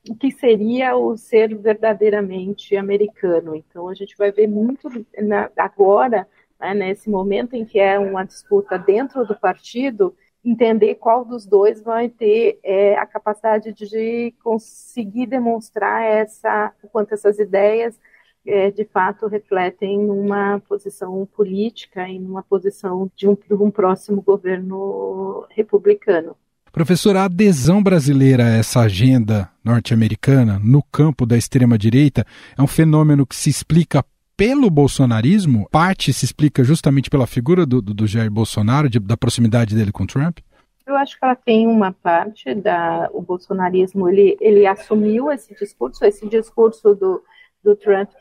o 0.07 0.15
que 0.15 0.29
seria 0.29 0.95
o 0.95 1.17
ser 1.17 1.57
verdadeiramente 1.57 2.77
americano. 2.77 3.55
Então 3.55 3.89
a 3.89 3.95
gente 3.95 4.15
vai 4.15 4.31
ver 4.31 4.47
muito 4.47 4.87
na, 5.17 5.49
agora, 5.57 6.27
né, 6.59 6.75
nesse 6.75 7.09
momento 7.09 7.55
em 7.55 7.65
que 7.65 7.79
é 7.79 7.97
uma 7.97 8.23
disputa 8.23 8.77
dentro 8.77 9.25
do 9.25 9.35
partido, 9.35 10.15
entender 10.45 10.95
qual 10.95 11.25
dos 11.25 11.47
dois 11.47 11.81
vai 11.81 12.07
ter 12.07 12.59
é, 12.61 12.95
a 12.95 13.07
capacidade 13.07 13.73
de 13.73 14.35
conseguir 14.43 15.25
demonstrar 15.25 16.03
essa, 16.03 16.71
o 16.83 16.87
quanto 16.87 17.13
essas 17.15 17.39
ideias 17.39 17.99
é, 18.45 18.71
de 18.71 18.85
fato 18.85 19.27
refletem 19.27 19.99
numa 19.99 20.59
posição 20.67 21.27
política 21.35 22.07
e 22.07 22.19
numa 22.19 22.43
posição 22.43 23.09
de 23.15 23.27
um, 23.27 23.35
de 23.35 23.53
um 23.53 23.71
próximo 23.71 24.21
governo 24.21 25.45
republicano. 25.49 26.35
Professora, 26.71 27.21
a 27.21 27.25
adesão 27.25 27.81
brasileira 27.81 28.45
a 28.45 28.49
essa 28.49 28.81
agenda 28.81 29.49
norte-americana 29.63 30.59
no 30.63 30.83
campo 30.83 31.25
da 31.25 31.35
extrema-direita 31.35 32.25
é 32.57 32.61
um 32.61 32.67
fenômeno 32.67 33.25
que 33.25 33.35
se 33.35 33.49
explica 33.49 34.05
pelo 34.37 34.69
bolsonarismo? 34.69 35.67
Parte 35.69 36.13
se 36.13 36.23
explica 36.23 36.63
justamente 36.63 37.09
pela 37.09 37.27
figura 37.27 37.65
do, 37.65 37.81
do 37.81 38.07
Jair 38.07 38.31
Bolsonaro, 38.31 38.89
de, 38.89 38.99
da 38.99 39.17
proximidade 39.17 39.75
dele 39.75 39.91
com 39.91 40.05
Trump? 40.05 40.39
Eu 40.87 40.95
acho 40.95 41.19
que 41.19 41.25
ela 41.25 41.35
tem 41.35 41.67
uma 41.67 41.91
parte 41.91 42.55
da 42.55 43.09
o 43.13 43.21
bolsonarismo, 43.21 44.07
ele, 44.07 44.37
ele 44.39 44.65
assumiu 44.65 45.31
esse 45.31 45.53
discurso, 45.53 46.05
esse 46.05 46.27
discurso 46.27 46.95
do 46.95 47.21
do 47.63 47.75
Trump 47.75 48.11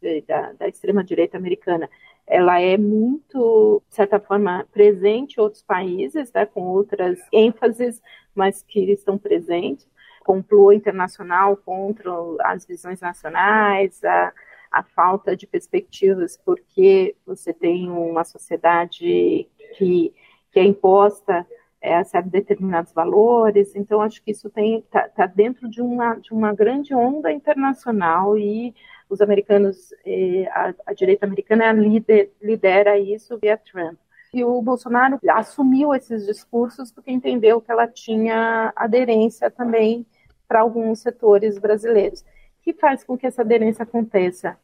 de 0.00 0.20
da, 0.22 0.52
da 0.52 0.68
extrema-direita 0.68 1.36
americana, 1.36 1.88
ela 2.26 2.60
é 2.60 2.76
muito, 2.76 3.82
de 3.88 3.94
certa 3.94 4.20
forma, 4.20 4.66
presente 4.72 5.36
em 5.36 5.40
outros 5.40 5.62
países, 5.62 6.32
né, 6.32 6.46
com 6.46 6.62
outras 6.62 7.18
ênfases, 7.32 8.00
mas 8.34 8.62
que 8.62 8.80
estão 8.92 9.18
presentes. 9.18 9.88
Complô 10.24 10.70
internacional 10.70 11.56
contra 11.56 12.10
as 12.42 12.64
visões 12.64 13.00
nacionais, 13.00 14.04
a, 14.04 14.32
a 14.70 14.82
falta 14.82 15.36
de 15.36 15.46
perspectivas, 15.46 16.36
porque 16.36 17.16
você 17.26 17.52
tem 17.52 17.90
uma 17.90 18.22
sociedade 18.22 19.48
que, 19.76 20.14
que 20.52 20.60
é 20.60 20.64
imposta 20.64 21.46
é, 21.80 21.94
a 21.94 22.20
determinados 22.20 22.92
valores. 22.92 23.74
Então, 23.74 24.00
acho 24.00 24.22
que 24.22 24.30
isso 24.30 24.50
está 24.54 25.08
tá 25.08 25.26
dentro 25.26 25.68
de 25.68 25.80
uma, 25.80 26.16
de 26.16 26.32
uma 26.32 26.52
grande 26.52 26.94
onda 26.94 27.32
internacional 27.32 28.36
e 28.36 28.74
os 29.08 29.20
americanos, 29.20 29.92
eh, 30.06 30.46
a, 30.52 30.72
a, 30.86 30.92
direita 30.92 31.26
americana 31.26 31.72
lider, 31.72 32.30
lidera 32.40 32.96
isso 32.98 33.36
via 33.38 33.56
Trump. 33.56 33.98
E 34.32 34.44
o 34.44 34.62
Bolsonaro 34.62 35.18
assumiu 35.28 35.92
esses 35.92 36.26
discursos 36.26 36.92
porque 36.92 37.10
entendeu 37.10 37.60
que 37.60 37.72
ela 37.72 37.88
tinha 37.88 38.72
aderência 38.76 39.50
também 39.50 40.06
para 40.46 40.60
alguns 40.60 41.00
setores 41.00 41.58
brasileiros. 41.58 42.20
O 42.20 42.24
que 42.62 42.72
faz 42.72 43.02
com 43.02 43.18
que 43.18 43.26
essa 43.26 43.42
aderência 43.42 43.82
aconteça? 43.82 44.56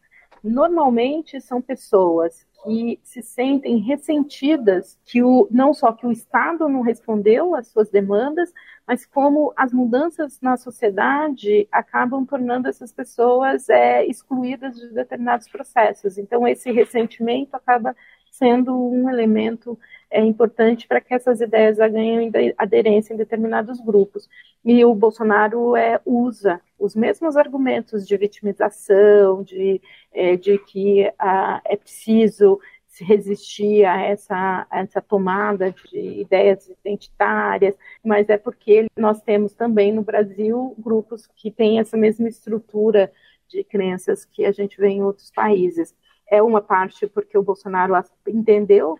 Normalmente 0.47 1.41
são 1.41 1.61
pessoas 1.61 2.47
que 2.65 3.01
se 3.03 3.23
sentem 3.23 3.79
ressentidas 3.79 4.99
que 5.05 5.23
o, 5.23 5.49
não 5.51 5.75
só 5.75 5.93
que 5.93 6.07
o 6.07 6.13
Estado 6.13 6.69
não 6.69 6.83
respondeu 6.83 7.55
às 7.55 7.69
suas 7.69 7.91
demandas, 7.91 8.53
mas 8.87 9.05
como 9.05 9.53
as 9.57 9.73
mudanças 9.73 10.41
na 10.41 10.57
sociedade 10.57 11.69
acabam 11.71 12.25
tornando 12.25 12.69
essas 12.69 12.93
pessoas 12.93 13.69
é, 13.69 14.07
excluídas 14.07 14.77
de 14.77 14.93
determinados 14.93 15.49
processos. 15.49 16.17
Então, 16.17 16.47
esse 16.47 16.71
ressentimento 16.71 17.55
acaba 17.57 17.95
sendo 18.39 18.75
um 18.75 19.09
elemento 19.09 19.79
é, 20.11 20.21
importante 20.21 20.87
para 20.87 21.01
que 21.01 21.15
essas 21.15 21.41
ideias 21.41 21.79
ganhem 21.79 22.31
aderência 22.57 23.13
em 23.13 23.17
determinados 23.17 23.81
grupos. 23.81 24.29
E 24.65 24.85
o 24.85 24.95
Bolsonaro 24.95 25.77
é, 25.77 26.01
usa 26.05 26.61
os 26.79 26.95
mesmos 26.95 27.37
argumentos 27.37 28.07
de 28.07 28.17
vitimização, 28.17 29.43
de, 29.43 29.81
é, 30.13 30.37
de 30.37 30.59
que 30.59 31.11
ah, 31.19 31.61
é 31.65 31.77
preciso 31.77 32.61
se 32.87 33.05
resistir 33.05 33.85
a 33.85 34.01
essa, 34.01 34.67
a 34.71 34.81
essa 34.81 35.03
tomada 35.03 35.75
de 35.91 35.99
ideias 36.21 36.67
identitárias, 36.67 37.75
mas 38.03 38.29
é 38.31 38.39
porque 38.39 38.87
nós 38.97 39.21
temos 39.21 39.53
também 39.53 39.93
no 39.93 40.03
Brasil 40.03 40.75
grupos 40.79 41.27
que 41.27 41.51
têm 41.51 41.79
essa 41.79 41.97
mesma 41.97 42.27
estrutura 42.27 43.13
de 43.49 43.63
crenças 43.63 44.25
que 44.25 44.47
a 44.47 44.53
gente 44.53 44.79
vê 44.81 44.89
em 44.89 45.03
outros 45.03 45.31
países. 45.31 45.95
É 46.31 46.43
uma 46.43 46.61
parte 46.61 47.07
porque 47.07 47.37
o 47.37 47.43
Bolsonaro 47.43 47.95
entendeu 48.27 48.99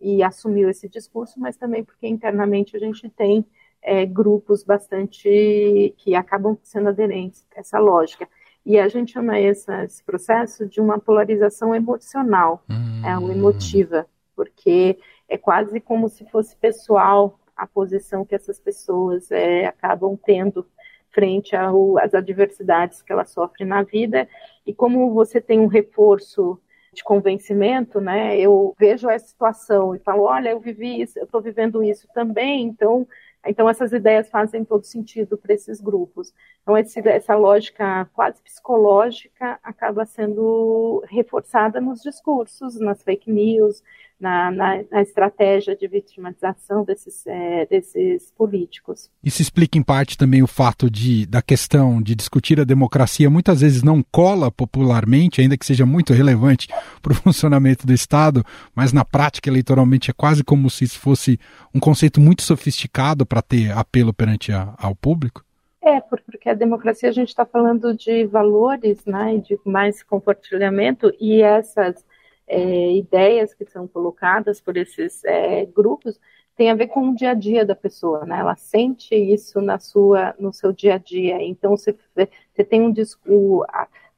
e 0.00 0.22
assumiu 0.22 0.68
esse 0.68 0.88
discurso, 0.88 1.38
mas 1.38 1.56
também 1.56 1.84
porque 1.84 2.08
internamente 2.08 2.76
a 2.76 2.80
gente 2.80 3.08
tem 3.10 3.46
é, 3.80 4.06
grupos 4.06 4.62
bastante 4.62 5.94
que 5.98 6.14
acabam 6.14 6.58
sendo 6.62 6.88
aderentes 6.88 7.46
a 7.56 7.60
essa 7.60 7.78
lógica. 7.78 8.28
E 8.64 8.78
a 8.78 8.88
gente 8.88 9.12
chama 9.12 9.38
essa, 9.38 9.84
esse 9.84 10.02
processo 10.02 10.66
de 10.66 10.80
uma 10.80 10.98
polarização 10.98 11.74
emocional, 11.74 12.62
hum. 12.70 13.02
é 13.04 13.18
uma 13.18 13.32
emotiva, 13.32 14.06
porque 14.36 14.98
é 15.28 15.36
quase 15.36 15.80
como 15.80 16.08
se 16.08 16.24
fosse 16.30 16.56
pessoal 16.56 17.38
a 17.56 17.66
posição 17.66 18.24
que 18.24 18.34
essas 18.34 18.60
pessoas 18.60 19.30
é, 19.30 19.66
acabam 19.66 20.16
tendo 20.16 20.66
frente 21.12 21.54
às 21.54 22.14
adversidades 22.14 23.02
que 23.02 23.12
elas 23.12 23.30
sofrem 23.30 23.68
na 23.68 23.82
vida. 23.82 24.28
E 24.66 24.74
como 24.74 25.12
você 25.12 25.40
tem 25.40 25.60
um 25.60 25.66
reforço 25.66 26.60
de 26.94 27.02
convencimento, 27.02 28.00
né? 28.00 28.38
Eu 28.38 28.74
vejo 28.78 29.08
essa 29.08 29.26
situação 29.26 29.94
e 29.94 29.98
falo, 29.98 30.24
olha, 30.24 30.50
eu 30.50 30.60
vivi 30.60 31.00
isso, 31.00 31.18
eu 31.18 31.24
estou 31.24 31.40
vivendo 31.40 31.82
isso 31.82 32.06
também, 32.12 32.64
então 32.64 33.06
então, 33.44 33.68
essas 33.68 33.92
ideias 33.92 34.28
fazem 34.30 34.64
todo 34.64 34.84
sentido 34.84 35.36
para 35.36 35.52
esses 35.52 35.80
grupos. 35.80 36.32
Então, 36.62 36.78
esse, 36.78 37.00
essa 37.08 37.34
lógica 37.34 38.08
quase 38.12 38.40
psicológica 38.40 39.58
acaba 39.62 40.04
sendo 40.06 41.02
reforçada 41.08 41.80
nos 41.80 42.00
discursos, 42.02 42.78
nas 42.78 43.02
fake 43.02 43.30
news, 43.30 43.82
na, 44.22 44.52
na, 44.52 44.84
na 44.88 45.02
estratégia 45.02 45.74
de 45.74 45.88
vitimização 45.88 46.84
desses, 46.84 47.26
é, 47.26 47.66
desses 47.66 48.30
políticos. 48.30 49.10
Isso 49.22 49.42
explica, 49.42 49.76
em 49.76 49.82
parte, 49.82 50.16
também 50.16 50.42
o 50.44 50.46
fato 50.46 50.88
de, 50.88 51.26
da 51.26 51.42
questão 51.42 52.00
de 52.00 52.14
discutir 52.14 52.60
a 52.60 52.64
democracia 52.64 53.28
muitas 53.28 53.60
vezes 53.60 53.82
não 53.82 54.00
cola 54.00 54.50
popularmente, 54.50 55.40
ainda 55.40 55.58
que 55.58 55.66
seja 55.66 55.84
muito 55.84 56.12
relevante 56.12 56.68
para 57.02 57.12
o 57.12 57.16
funcionamento 57.16 57.84
do 57.84 57.92
Estado, 57.92 58.44
mas 58.74 58.92
na 58.92 59.04
prática, 59.04 59.50
eleitoralmente, 59.50 60.10
é 60.10 60.14
quase 60.14 60.44
como 60.44 60.70
se 60.70 60.84
isso 60.84 61.00
fosse 61.00 61.38
um 61.74 61.80
conceito 61.80 62.20
muito 62.20 62.42
sofisticado 62.42 63.26
para 63.26 63.42
ter 63.42 63.72
apelo 63.72 64.14
perante 64.14 64.52
a, 64.52 64.72
ao 64.78 64.94
público? 64.94 65.44
É, 65.84 66.00
porque 66.00 66.48
a 66.48 66.54
democracia 66.54 67.08
a 67.08 67.12
gente 67.12 67.30
está 67.30 67.44
falando 67.44 67.92
de 67.92 68.24
valores, 68.24 69.04
né, 69.04 69.38
de 69.38 69.58
mais 69.64 70.00
compartilhamento 70.00 71.12
e 71.20 71.42
essas 71.42 72.04
é, 72.52 72.92
ideias 72.92 73.54
que 73.54 73.64
são 73.64 73.86
colocadas 73.88 74.60
por 74.60 74.76
esses 74.76 75.24
é, 75.24 75.64
grupos 75.66 76.20
tem 76.54 76.70
a 76.70 76.74
ver 76.74 76.88
com 76.88 77.08
o 77.08 77.14
dia 77.14 77.30
a 77.30 77.34
dia 77.34 77.64
da 77.64 77.74
pessoa, 77.74 78.26
né? 78.26 78.38
Ela 78.38 78.54
sente 78.56 79.14
isso 79.14 79.60
na 79.62 79.78
sua, 79.78 80.34
no 80.38 80.52
seu 80.52 80.70
dia 80.70 80.94
a 80.94 80.98
dia. 80.98 81.42
Então 81.42 81.76
você, 81.76 81.96
você 82.14 82.62
tem 82.62 82.82
um 82.82 82.92
discurso, 82.92 83.66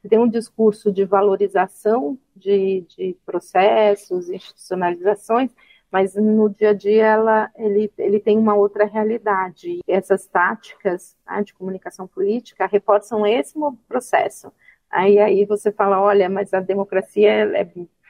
você 0.03 0.09
tem 0.09 0.19
um 0.19 0.29
discurso 0.29 0.93
de 0.93 1.05
valorização 1.05 2.19
de, 2.35 2.85
de 2.89 3.17
processos, 3.25 4.29
institucionalizações 4.29 5.53
mas 5.95 6.17
no 6.17 6.51
dia 6.51 6.71
a 6.71 6.75
dia 6.75 7.07
ela, 7.07 7.51
ele, 7.55 7.89
ele 7.97 8.19
tem 8.19 8.37
uma 8.37 8.53
outra 8.53 8.85
realidade. 8.85 9.79
E 9.79 9.93
essas 9.93 10.27
táticas 10.27 11.17
né, 11.25 11.41
de 11.45 11.55
comunicação 11.55 12.09
política 12.09 12.67
reforçam 12.67 13.25
esse 13.25 13.55
processo. 13.87 14.53
Aí, 14.91 15.21
aí 15.21 15.45
você 15.45 15.71
fala, 15.71 16.01
olha, 16.01 16.29
mas 16.29 16.53
a 16.53 16.59
democracia 16.59 17.31
é 17.31 17.65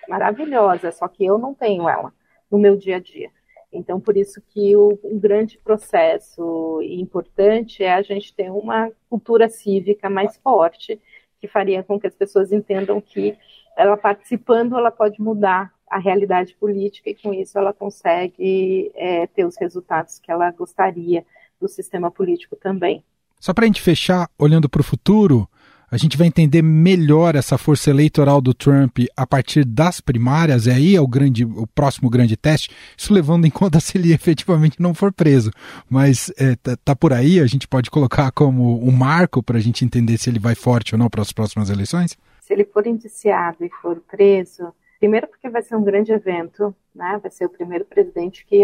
maravilhosa, 0.09 0.93
só 0.93 1.09
que 1.09 1.25
eu 1.25 1.39
não 1.39 1.55
tenho 1.55 1.89
ela 1.89 2.13
no 2.51 2.59
meu 2.59 2.77
dia 2.77 2.97
a 2.97 3.01
dia. 3.01 3.31
Então, 3.73 4.01
por 4.01 4.17
isso 4.17 4.41
que 4.41 4.77
o, 4.77 4.99
um 5.03 5.19
grande 5.19 5.59
processo 5.59 6.81
importante 6.83 7.83
é 7.83 7.93
a 7.93 8.03
gente 8.03 8.33
ter 8.33 8.51
uma 8.51 8.91
cultura 9.11 9.49
cívica 9.49 10.09
mais 10.09 10.37
forte, 10.37 11.01
que 11.41 11.49
faria 11.49 11.83
com 11.83 11.99
que 11.99 12.07
as 12.07 12.15
pessoas 12.15 12.53
entendam 12.53 13.01
que 13.01 13.37
ela 13.77 13.97
participando, 13.97 14.79
ela 14.79 14.93
pode 14.93 15.21
mudar 15.21 15.75
a 15.91 15.99
realidade 15.99 16.55
política 16.55 17.11
e 17.11 17.15
com 17.15 17.35
isso 17.35 17.59
ela 17.59 17.73
consegue 17.73 18.91
é, 18.95 19.27
ter 19.27 19.45
os 19.45 19.57
resultados 19.57 20.19
que 20.19 20.31
ela 20.31 20.51
gostaria 20.53 21.25
do 21.61 21.69
sistema 21.69 22.11
político 22.11 22.57
também. 22.57 23.05
Só 23.41 23.53
para 23.53 23.65
a 23.65 23.67
gente 23.67 23.83
fechar, 23.83 24.29
olhando 24.39 24.69
para 24.69 24.81
o 24.81 24.85
futuro, 24.85 25.49
a 25.91 25.97
gente 25.97 26.17
vai 26.17 26.27
entender 26.27 26.63
melhor 26.63 27.35
essa 27.35 27.57
força 27.59 27.91
eleitoral 27.91 28.41
do 28.41 28.55
Trump 28.55 28.99
a 29.17 29.27
partir 29.27 29.65
das 29.65 30.01
primárias, 30.01 30.67
e 30.67 30.71
aí 30.71 30.97
é 30.97 31.01
o, 31.01 31.07
grande, 31.07 31.45
o 31.45 31.67
próximo 31.67 32.11
grande 32.11 32.37
teste, 32.37 32.71
isso 32.97 33.13
levando 33.13 33.47
em 33.47 33.51
conta 33.51 33.79
se 33.81 33.97
ele 33.99 34.13
efetivamente 34.13 34.81
não 34.81 34.95
for 34.95 35.13
preso. 35.13 35.51
Mas 35.89 36.33
é, 36.37 36.57
tá, 36.57 36.77
tá, 36.85 36.97
por 36.97 37.13
aí, 37.13 37.41
a 37.41 37.47
gente 37.47 37.69
pode 37.69 37.91
colocar 37.91 38.31
como 38.33 38.87
um 38.87 38.93
marco 38.93 39.43
para 39.43 39.59
a 39.59 39.61
gente 39.61 39.85
entender 39.85 40.19
se 40.19 40.31
ele 40.31 40.39
vai 40.39 40.55
forte 40.55 40.95
ou 40.95 40.99
não 40.99 41.09
para 41.09 41.23
as 41.23 41.33
próximas 41.33 41.71
eleições? 41.71 42.17
Se 42.41 42.53
ele 42.53 42.65
for 42.65 42.87
indiciado 42.87 43.65
e 43.65 43.71
for 43.81 44.03
preso, 44.11 44.73
Primeiro 45.05 45.27
porque 45.27 45.51
vai 45.51 45.61
ser 45.61 45.77
um 45.77 45.85
grande 45.85 46.13
evento, 46.13 46.75
né? 46.95 47.19
Vai 47.21 47.31
ser 47.31 47.45
o 47.45 47.51
primeiro 47.51 47.85
presidente 47.85 48.47
que 48.47 48.63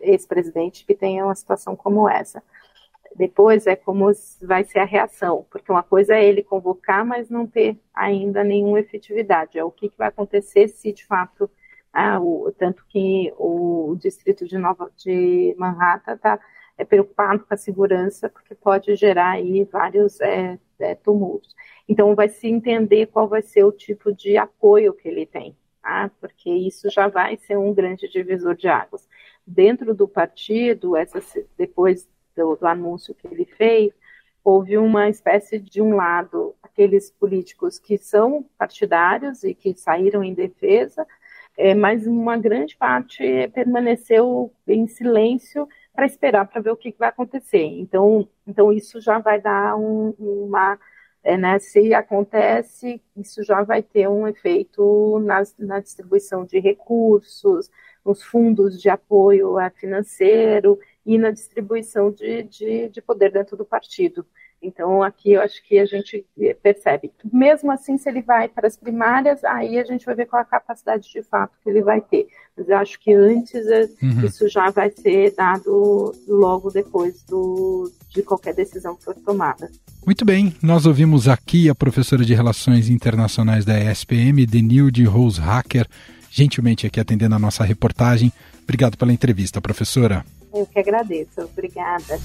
ex-presidente 0.00 0.84
que 0.86 0.94
tenha 0.94 1.24
uma 1.24 1.34
situação 1.34 1.74
como 1.74 2.08
essa. 2.08 2.40
Depois 3.16 3.66
é 3.66 3.76
como 3.76 4.10
vai 4.42 4.64
ser 4.64 4.78
a 4.80 4.84
reação, 4.84 5.46
porque 5.50 5.70
uma 5.70 5.82
coisa 5.82 6.14
é 6.14 6.24
ele 6.24 6.42
convocar, 6.42 7.04
mas 7.04 7.28
não 7.28 7.46
ter 7.46 7.78
ainda 7.94 8.44
nenhuma 8.44 8.80
efetividade. 8.80 9.58
É 9.58 9.64
o 9.64 9.70
que, 9.70 9.88
que 9.88 9.98
vai 9.98 10.08
acontecer 10.08 10.68
se 10.68 10.92
de 10.92 11.04
fato, 11.04 11.50
ah, 11.92 12.20
o, 12.20 12.52
tanto 12.56 12.84
que 12.88 13.32
o 13.36 13.96
distrito 14.00 14.46
de 14.46 14.56
Nova 14.58 14.90
de 14.96 15.54
Manhattan 15.58 16.14
está 16.14 16.40
é 16.78 16.84
preocupado 16.84 17.44
com 17.44 17.52
a 17.52 17.56
segurança, 17.58 18.30
porque 18.30 18.54
pode 18.54 18.96
gerar 18.96 19.32
aí 19.32 19.64
vários 19.64 20.18
é, 20.20 20.58
é, 20.78 20.94
tumultos. 20.94 21.54
Então 21.88 22.14
vai 22.14 22.28
se 22.28 22.48
entender 22.48 23.06
qual 23.06 23.28
vai 23.28 23.42
ser 23.42 23.64
o 23.64 23.72
tipo 23.72 24.12
de 24.14 24.36
apoio 24.38 24.94
que 24.94 25.08
ele 25.08 25.26
tem 25.26 25.54
tá? 25.82 26.10
porque 26.20 26.50
isso 26.50 26.88
já 26.90 27.08
vai 27.08 27.36
ser 27.36 27.58
um 27.58 27.74
grande 27.74 28.08
divisor 28.08 28.54
de 28.54 28.68
águas. 28.68 29.08
Dentro 29.46 29.94
do 29.94 30.06
partido, 30.06 30.96
essa, 30.96 31.20
depois 31.56 32.08
do, 32.40 32.56
do 32.56 32.66
anúncio 32.66 33.14
que 33.14 33.26
ele 33.26 33.44
fez, 33.44 33.92
houve 34.42 34.78
uma 34.78 35.08
espécie 35.08 35.58
de 35.58 35.82
um 35.82 35.94
lado, 35.94 36.54
aqueles 36.62 37.10
políticos 37.10 37.78
que 37.78 37.98
são 37.98 38.44
partidários 38.58 39.44
e 39.44 39.54
que 39.54 39.74
saíram 39.74 40.24
em 40.24 40.32
defesa, 40.32 41.06
é, 41.56 41.74
mas 41.74 42.06
uma 42.06 42.38
grande 42.38 42.76
parte 42.76 43.48
permaneceu 43.52 44.52
em 44.66 44.86
silêncio 44.86 45.68
para 45.94 46.06
esperar 46.06 46.46
para 46.46 46.62
ver 46.62 46.70
o 46.70 46.76
que, 46.76 46.92
que, 46.92 46.98
vai 46.98 47.10
acontecer. 47.10 47.64
Então, 47.64 48.26
então 48.46 48.72
isso 48.72 49.00
já 49.00 49.18
vai 49.18 49.40
dar 49.40 49.76
um, 49.76 50.14
uma 50.18 50.78
é, 51.22 51.36
né, 51.36 51.58
se 51.58 51.92
acontece, 51.92 53.02
isso 53.14 53.44
já 53.44 53.62
vai 53.62 53.82
ter 53.82 54.08
um 54.08 54.26
efeito 54.26 55.18
na, 55.20 55.42
na 55.58 55.80
distribuição 55.80 56.46
de 56.46 56.58
recursos, 56.58 57.70
nos 58.02 58.22
fundos 58.22 58.80
de 58.80 58.88
apoio 58.88 59.56
financeiro 59.74 60.78
e 61.04 61.18
na 61.18 61.30
distribuição 61.30 62.10
de, 62.10 62.42
de, 62.44 62.88
de 62.88 63.02
poder 63.02 63.32
dentro 63.32 63.56
do 63.56 63.64
partido. 63.64 64.24
Então, 64.62 65.02
aqui 65.02 65.32
eu 65.32 65.40
acho 65.40 65.62
que 65.66 65.78
a 65.78 65.86
gente 65.86 66.24
percebe. 66.62 67.10
Mesmo 67.32 67.72
assim, 67.72 67.96
se 67.96 68.08
ele 68.10 68.20
vai 68.20 68.46
para 68.46 68.66
as 68.66 68.76
primárias, 68.76 69.42
aí 69.42 69.78
a 69.78 69.84
gente 69.84 70.04
vai 70.04 70.14
ver 70.14 70.26
qual 70.26 70.42
a 70.42 70.44
capacidade 70.44 71.10
de 71.10 71.22
fato 71.22 71.56
que 71.62 71.70
ele 71.70 71.82
vai 71.82 72.00
ter. 72.00 72.26
Mas 72.54 72.68
eu 72.68 72.76
acho 72.76 73.00
que 73.00 73.14
antes 73.14 73.66
é, 73.66 73.88
uhum. 74.02 74.26
isso 74.26 74.46
já 74.48 74.68
vai 74.70 74.90
ser 74.90 75.34
dado 75.34 76.14
logo 76.28 76.70
depois 76.70 77.22
do, 77.22 77.90
de 78.10 78.22
qualquer 78.22 78.54
decisão 78.54 78.94
que 78.96 79.04
for 79.04 79.14
tomada. 79.14 79.70
Muito 80.04 80.26
bem, 80.26 80.54
nós 80.62 80.84
ouvimos 80.84 81.26
aqui 81.26 81.70
a 81.70 81.74
professora 81.74 82.22
de 82.22 82.34
Relações 82.34 82.90
Internacionais 82.90 83.64
da 83.64 83.78
ESPM, 83.78 84.44
Denilde 84.44 85.04
Rose 85.04 85.40
Hacker, 85.40 85.86
gentilmente 86.30 86.86
aqui 86.86 87.00
atendendo 87.00 87.34
a 87.34 87.38
nossa 87.38 87.64
reportagem. 87.64 88.30
Obrigado 88.62 88.98
pela 88.98 89.12
entrevista, 89.12 89.58
professora. 89.60 90.22
Eu 90.52 90.66
que 90.66 90.78
agradeço. 90.78 91.42
Obrigada. 91.42 92.18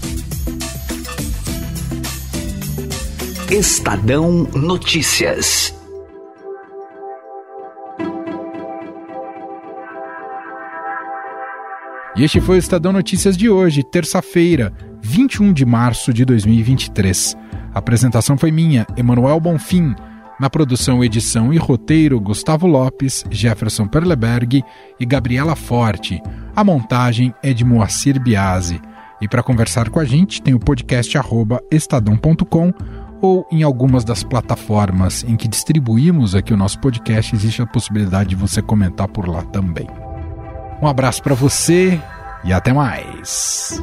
Estadão 3.50 4.44
Notícias. 4.56 5.74
E 12.18 12.24
este 12.24 12.40
foi 12.42 12.56
o 12.56 12.60
Estadão 12.60 12.94
Notícias 12.94 13.36
de 13.36 13.50
hoje, 13.50 13.84
terça-feira, 13.84 14.74
21 15.02 15.54
de 15.54 15.66
março 15.66 16.14
de 16.14 16.26
2023. 16.26 17.36
A 17.74 17.80
apresentação 17.80 18.38
foi 18.38 18.52
minha, 18.52 18.88
Emanuel 18.98 19.40
Bonfim. 19.40 19.94
Na 20.40 20.50
produção, 20.50 21.04
edição 21.04 21.54
e 21.54 21.58
roteiro, 21.58 22.20
Gustavo 22.20 22.68
Lopes, 22.68 23.24
Jefferson 23.32 23.88
Perleberg 23.88 24.64
e 25.00 25.06
Gabriela 25.06 25.56
Forte. 25.56 26.22
A 26.56 26.64
montagem 26.64 27.34
é 27.42 27.54
de 27.54 27.64
Moacir 27.64 28.22
Biasi. 28.22 28.82
E 29.22 29.28
para 29.28 29.44
conversar 29.44 29.90
com 29.90 30.00
a 30.00 30.06
gente, 30.06 30.42
tem 30.42 30.54
o 30.54 30.60
podcast 30.60 31.18
estadão.com 31.72 32.74
ou 33.22 33.48
em 33.52 33.64
algumas 33.64 34.04
das 34.04 34.24
plataformas 34.24 35.24
em 35.24 35.36
que 35.36 35.48
distribuímos 35.48 36.36
aqui 36.36 36.54
o 36.54 36.58
nosso 36.58 36.80
podcast, 36.80 37.34
existe 37.34 37.62
a 37.62 37.66
possibilidade 37.66 38.30
de 38.30 38.36
você 38.36 38.62
comentar 38.62 39.08
por 39.08 39.28
lá 39.28 39.42
também. 39.42 39.88
Um 40.82 40.88
abraço 40.88 41.24
para 41.24 41.34
você 41.34 42.00
e 42.44 42.52
até 42.52 42.74
mais. 42.74 43.82